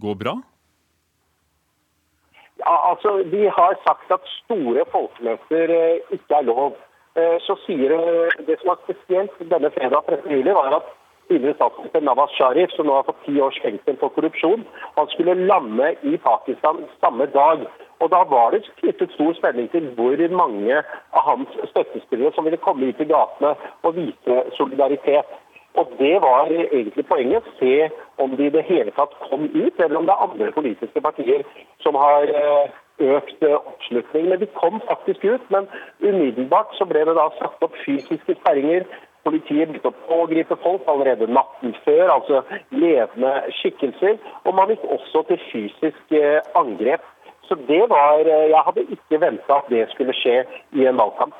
[0.00, 0.38] gå bra?
[2.60, 6.76] Ja, altså, De har sagt at store folkemøter eh, ikke er lov.
[7.14, 10.30] Eh, så sier eh, Det som var spesielt denne fredag 13.
[10.30, 10.90] juli, var at
[11.28, 14.62] tidligere statsminister Nawaz Sharif, som nå har fått ti års fengsel for korrupsjon,
[14.96, 17.66] han skulle lande i Pakistan samme dag.
[18.00, 20.76] Og Da var det knyttet stor spenning til hvor mange
[21.12, 25.26] av hans støttespillere som ville komme ut i gatene og vise solidaritet.
[25.74, 27.44] Og Det var egentlig poenget.
[27.58, 31.00] Se om de i det hele tatt kom ut, eller om det er andre politiske
[31.00, 31.42] partier
[31.82, 32.70] som har eh,
[33.00, 34.28] økt eh, oppslutning.
[34.30, 35.46] Men de kom faktisk ut.
[35.54, 35.68] Men
[36.00, 38.86] umiddelbart så ble det da satt opp fysiske sperringer.
[39.26, 42.40] Politiet begynte å pågripe folk allerede natten før, altså
[42.72, 44.16] levende skikkelser.
[44.48, 47.04] Og man gikk også til fysisk eh, angrep.
[47.50, 50.44] Så det var Jeg hadde ikke venta at det skulle skje
[50.78, 51.34] i en valgkamp.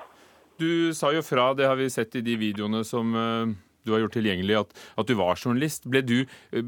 [0.59, 3.15] Du sa jo fra, det har vi sett i de videoene som
[3.87, 5.89] du har gjort tilgjengelig, at, at du var journalist.
[5.91, 6.63] Ble du uh,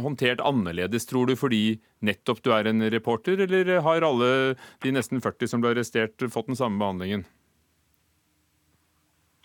[0.00, 4.30] håndtert annerledes, tror du, fordi nettopp du er en reporter, eller har alle
[4.84, 7.26] de nesten 40 som ble arrestert, fått den samme behandlingen?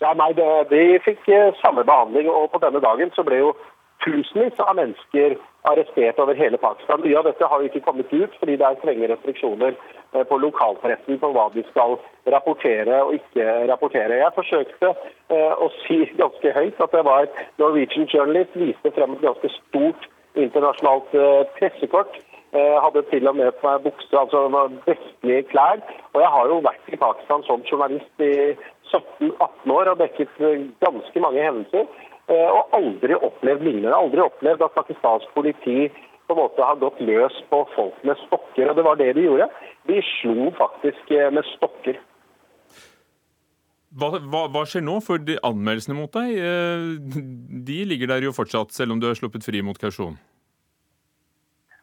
[0.01, 3.51] Ja, nei, de, fikk uh, samme behandling, og på denne dagen så ble jo
[4.05, 5.37] tusenvis av mennesker
[5.69, 7.01] arrestert over hele Pakistan.
[7.03, 10.39] Mye av dette har jo ikke kommet ut fordi det er strenge restriksjoner eh, på
[10.41, 11.97] lokalpressen på hva de skal
[12.33, 14.17] rapportere og ikke rapportere.
[14.23, 17.29] Jeg forsøkte eh, å si ganske høyt at det var
[17.61, 22.21] Norwegian Journalist, viste frem et ganske stort internasjonalt eh, pressekort.
[22.51, 24.41] Jeg hadde til og med på meg bukse, altså
[24.83, 25.79] vestlige klær.
[26.11, 28.33] Og jeg har jo vært i Pakistan som journalist i
[28.91, 30.41] 17-18 år og dekket
[30.83, 31.87] ganske mange hendelser.
[32.31, 33.97] Eh, og aldri opplevd lignende.
[33.97, 38.71] Aldri opplevd at pakistansk politi på en måte har gått løs på folk med stokker.
[38.71, 39.49] Og det var det de gjorde.
[39.89, 41.99] De slo faktisk eh, med stokker.
[43.99, 45.01] Hva, hva, hva, skjer nå?
[45.03, 46.85] For de anmeldelsene mot deg eh,
[47.67, 50.15] de ligger der jo fortsatt, selv om du har sluppet fri mot kausjon?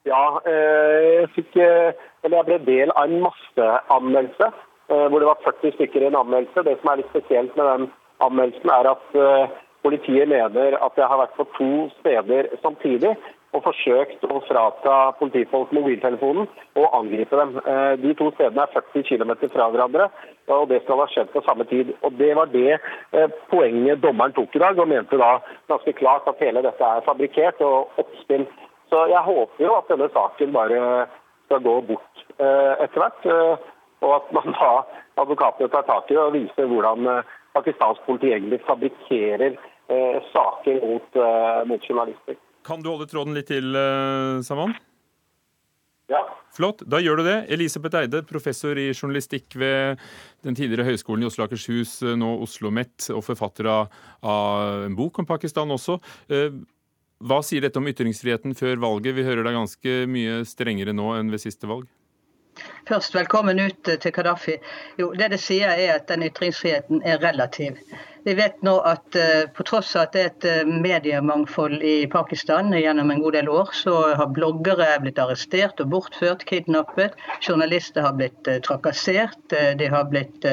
[0.08, 4.46] Ja, jeg, fikk, eller jeg ble del av en masseanmeldelse
[4.88, 6.62] hvor det var 40 stykker i en anmeldelse.
[6.64, 7.82] Det som er litt spesielt med den
[8.24, 9.18] anmeldelsen, er at
[9.82, 13.14] Politiet mener at jeg har vært på to steder samtidig
[13.56, 17.54] og forsøkt å frata politifolk mobiltelefonen og angripe dem.
[17.62, 20.08] Eh, de to stedene er 40 km fra hverandre,
[20.52, 21.94] og det skal ha skjedd på samme tid.
[22.04, 25.38] Og Det var det eh, poenget dommeren tok i dag, og mente da
[25.72, 28.44] ganske klart at hele dette er fabrikkert og oppspill.
[28.92, 31.08] Så jeg håper jo at denne saken bare
[31.48, 33.28] skal gå bort eh, etter hvert,
[34.04, 34.72] og at man da
[35.18, 37.08] advokatene tar tak i det og viser hvordan
[37.58, 42.38] pakistansk politi egentlig fabrikkerer eh, saker mot, eh, mot, journalister.
[42.66, 44.76] Kan du holde tråden litt til, eh, Saman?
[46.08, 46.22] Ja.
[46.56, 47.36] Flott, da gjør du det.
[47.52, 50.00] Elisabeth Eide, professor i journalistikk ved
[50.46, 54.86] den tidligere høyskolen i Oslo og Akershus, eh, nå Oslo OsloMet, og forfatter av, av,
[54.88, 55.98] en bok om Pakistan også.
[56.32, 56.56] Eh,
[57.18, 59.16] hva sier dette om ytringsfriheten før valget?
[59.18, 61.88] Vi hører det er ganske mye strengere nå enn ved siste valg.
[62.88, 64.54] Først velkommen ut til Kadafi.
[65.00, 67.76] Jo, det det sier er at den ytringsfriheten er relativ.
[68.24, 72.06] Vi vet nå at uh, på tross av at det er et uh, mediemangfold i
[72.12, 77.16] Pakistan gjennom en god del år, så har bloggere blitt arrestert og bortført, kidnappet.
[77.44, 79.38] Journalister har blitt trakassert.
[79.48, 80.44] de har blitt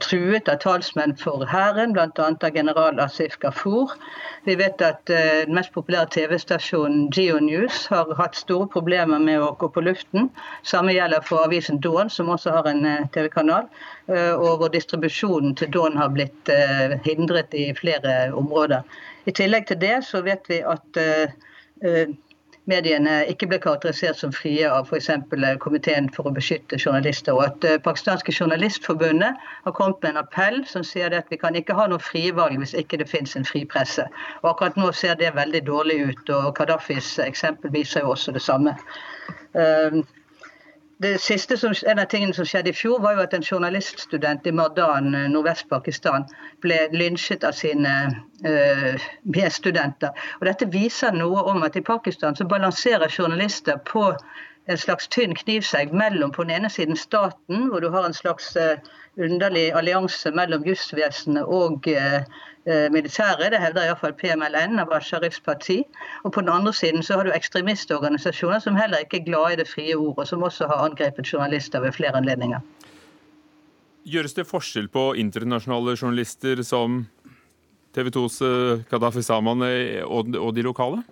[0.00, 2.08] truet av talsmenn for hæren, bl.a.
[2.18, 3.94] av general Asif Gafur.
[4.44, 9.54] Vi vet at den mest populære TV-stasjonen Geo News har hatt store problemer med å
[9.58, 10.30] gå på luften.
[10.62, 13.68] Samme gjelder for avisen Dawn, som også har en TV-kanal.
[14.08, 18.82] og hvor distribusjonen til Dawn har blitt Eh, hindret i flere områder.
[19.26, 21.34] I tillegg til det så vet vi at eh,
[21.82, 22.12] eh,
[22.70, 25.10] mediene ikke ble karakterisert som frie av f.eks.
[25.62, 27.34] Komiteen for å beskytte journalister.
[27.34, 31.76] Og at Pakistanske Journalistforbundet har kommet med en appell som sier at vi kan ikke
[31.78, 34.06] ha noe frie valg hvis ikke det finnes en fri presse.
[34.42, 38.42] Og akkurat nå ser det veldig dårlig ut, og Gaddafis eksempel viser jo også det
[38.42, 38.74] samme
[40.98, 44.46] det siste som, En av tingene som skjedde i fjor, var jo at en journaliststudent
[44.46, 46.24] i Mardan, eh, nordvest-Pakistan,
[46.64, 47.92] ble lynsjet av sine
[48.46, 50.16] uh, medstudenter.
[50.40, 54.08] Og Dette viser noe om at i Pakistan så balanserer journalister på
[54.68, 58.56] en slags tynn knivsegg mellom på den ene siden staten, hvor du har en slags
[58.56, 58.78] uh,
[59.16, 62.26] underlig allianse mellom jusvesenet og militæret,
[62.66, 63.50] Eh, militære.
[63.50, 65.84] Det hevder iallfall PMLN, Nawaz Sharifs parti.
[66.24, 69.56] Og på den andre siden så har du ekstremistorganisasjoner som heller ikke er glade i
[69.60, 72.58] det frie ord, og som også har angrepet journalister ved flere anledninger.
[74.06, 77.06] Gjøres det forskjell på internasjonale journalister som
[77.94, 78.42] TV 2s
[78.90, 81.04] Kadafi eh, Saman eh, og de lokale?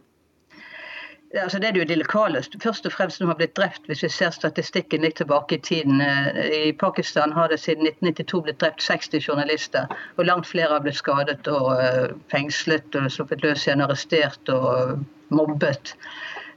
[1.43, 4.11] Altså det er jo de lokale først og fremst som har blitt drept, hvis vi
[4.13, 6.01] ser statistikken litt tilbake i tiden.
[6.01, 9.91] Eh, I Pakistan har det siden 1992 blitt drept 60 journalister.
[10.17, 15.05] Og langt flere har blitt skadet og eh, fengslet og sluppet løs igjen, arrestert og
[15.35, 15.97] mobbet.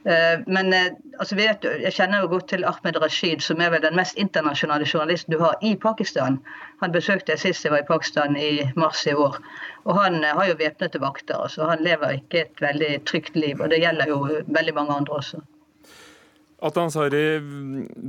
[0.08, 3.84] Eh, men eh, altså, vet, jeg kjenner jo godt til Ahmed Rashid, som er vel
[3.84, 6.38] den mest internasjonale journalisten du har i Pakistan.
[6.80, 9.36] Han besøkte jeg sist jeg var i Pakistan i mars i år.
[9.84, 11.36] Og han eh, har jo væpnede vakter.
[11.36, 13.60] altså Han lever ikke et veldig trygt liv.
[13.60, 15.44] Og det gjelder jo veldig mange andre også.
[16.64, 17.22] Atan Sari,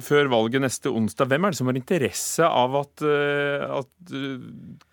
[0.02, 4.14] før valget neste onsdag, hvem er det som har interesse av at, at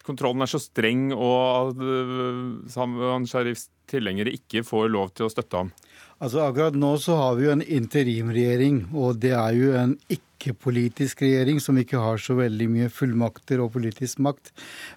[0.04, 5.62] kontrollen er så streng, og at Salman Sharifs tilhengere ikke får lov til å støtte
[5.62, 5.72] ham?
[6.16, 9.92] Altså Akkurat nå så har vi jo en interimregjering, og det er jo en
[10.36, 14.52] ikke-politisk regjering som ikke har så veldig mye fullmakter og politisk makt,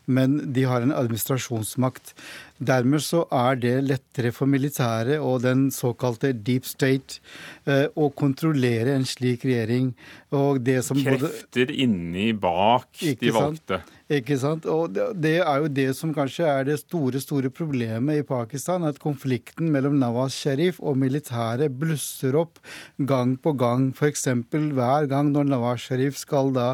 [0.06, 2.14] men de har en administrasjonsmakt.
[2.60, 7.22] Dermed så er det lettere for militæret og den såkalte deep state
[7.66, 9.94] eh, å kontrollere en slik regjering.
[10.36, 13.80] Og det som Krefter både, inni bak de valgte.
[13.80, 13.96] Sant?
[14.10, 14.66] Ikke sant?
[14.66, 18.84] Og Det er jo det som kanskje er det store store problemet i Pakistan.
[18.84, 22.58] At konflikten mellom Nawaz Sharif og militæret blusser opp
[22.98, 23.92] gang på gang.
[23.94, 24.26] F.eks.
[24.50, 26.68] hver gang når Nawaz Sharif skal da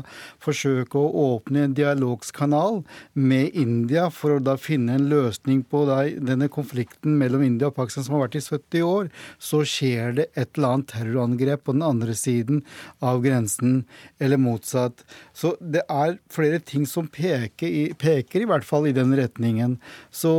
[0.44, 2.82] forsøke å åpne en dialogskanal
[3.14, 7.78] med India for å da finne en løsning på da, denne konflikten mellom India og
[7.78, 11.76] Pakistan som har vært i 70 år, så skjer det et eller annet terrorangrep på
[11.76, 12.62] den andre siden
[13.06, 13.84] av grensen,
[14.20, 15.04] eller motsatt.
[15.36, 19.78] Så det er flere ting som peker i, peker i hvert fall i den retningen.
[20.14, 20.32] Så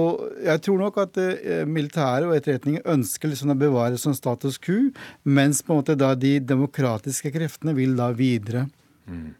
[0.45, 4.91] jeg tror nok at eh, militæret og etterretningen ønsker liksom å bevare som status quo,
[5.25, 8.67] mens på en måte da de demokratiske kreftene vil da videre.
[9.11, 9.33] Mm.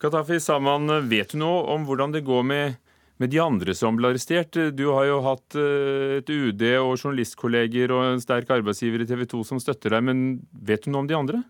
[0.00, 2.76] Katafi Saman, vet du noe om hvordan det går med,
[3.22, 4.58] med de andre som ble arrestert?
[4.76, 9.24] Du har jo hatt eh, et UD og journalistkolleger og en sterk arbeidsgiver i TV
[9.30, 11.42] 2 som støtter deg, men vet du noe om de andre?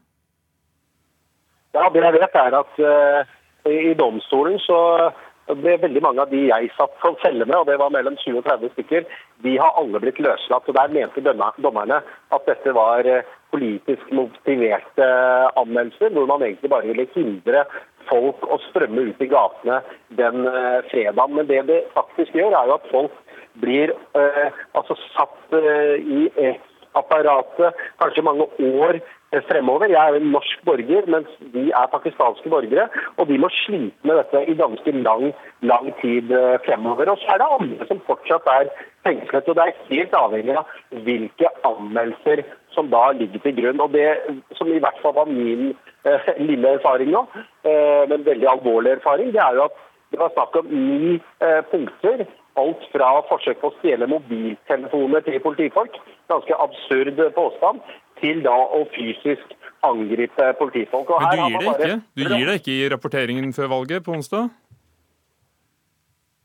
[1.75, 3.33] Ja, Det jeg vet er at uh,
[3.67, 4.79] i domstolen så
[5.49, 8.47] veldig mange av de jeg satt som celle med, og det var mellom 20 og
[8.49, 9.09] 30 stykker,
[9.45, 10.69] de har alle blitt løslatt.
[10.69, 12.01] og Der mente dommerne
[12.33, 15.09] at dette var eh, politisk motiverte
[15.61, 17.67] anmeldelser, hvor man egentlig bare ville hindre
[18.09, 19.81] folk å strømme ut i gatene
[20.19, 21.37] den eh, fredagen.
[21.39, 23.21] Men det det faktisk gjør, er jo at folk
[23.63, 26.55] blir eh, altså satt eh, i
[26.99, 29.01] apparatet kanskje mange år
[29.49, 29.91] fremover.
[29.93, 32.89] Jeg er en norsk borger, mens de er pakistanske borgere.
[33.19, 35.31] Og de må slite med dette i ganske lang,
[35.63, 37.11] lang tid eh, fremover.
[37.13, 38.71] Og så er det andre som fortsatt er
[39.07, 39.49] fengslet.
[39.49, 43.83] Og det er helt avhengig av hvilke anmeldelser som da ligger til grunn.
[43.85, 44.09] Og det
[44.59, 45.73] som i hvert fall var min
[46.05, 47.27] eh, lille erfaring nå,
[47.67, 49.83] eh, men veldig alvorlig erfaring, det er jo at
[50.15, 52.27] det var snakk om ni eh, punkter.
[52.55, 55.97] Alt fra forsøk på å stjele mobiltelefoner til politifolk,
[56.31, 57.81] ganske absurd påstand,
[58.25, 59.55] til da å fysisk
[59.85, 61.13] angripe politifolk.
[61.21, 62.03] Men du gir, det ikke?
[62.17, 64.49] du gir det ikke i rapporteringen før valget på onsdag?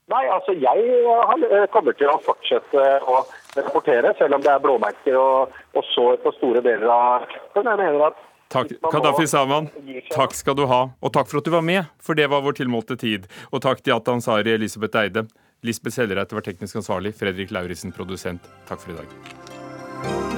[0.09, 3.19] Nei, altså jeg kommer til å fortsette å
[3.55, 7.69] rapportere, selv om det er blåmerker og, og sår på store deler av kroppen.
[7.69, 9.67] Jeg mener at Takk, Kadafi Saman,
[10.09, 10.80] takk skal du ha.
[11.05, 13.27] Og takk for at du var med, for det var vår tilmålte tid.
[13.53, 15.27] Og takk til Atan Sari Elisabeth Eide.
[15.61, 18.49] Lisbeth Sellereite var teknisk ansvarlig, Fredrik Lauritzen produsent.
[18.65, 20.28] Takk for i dag.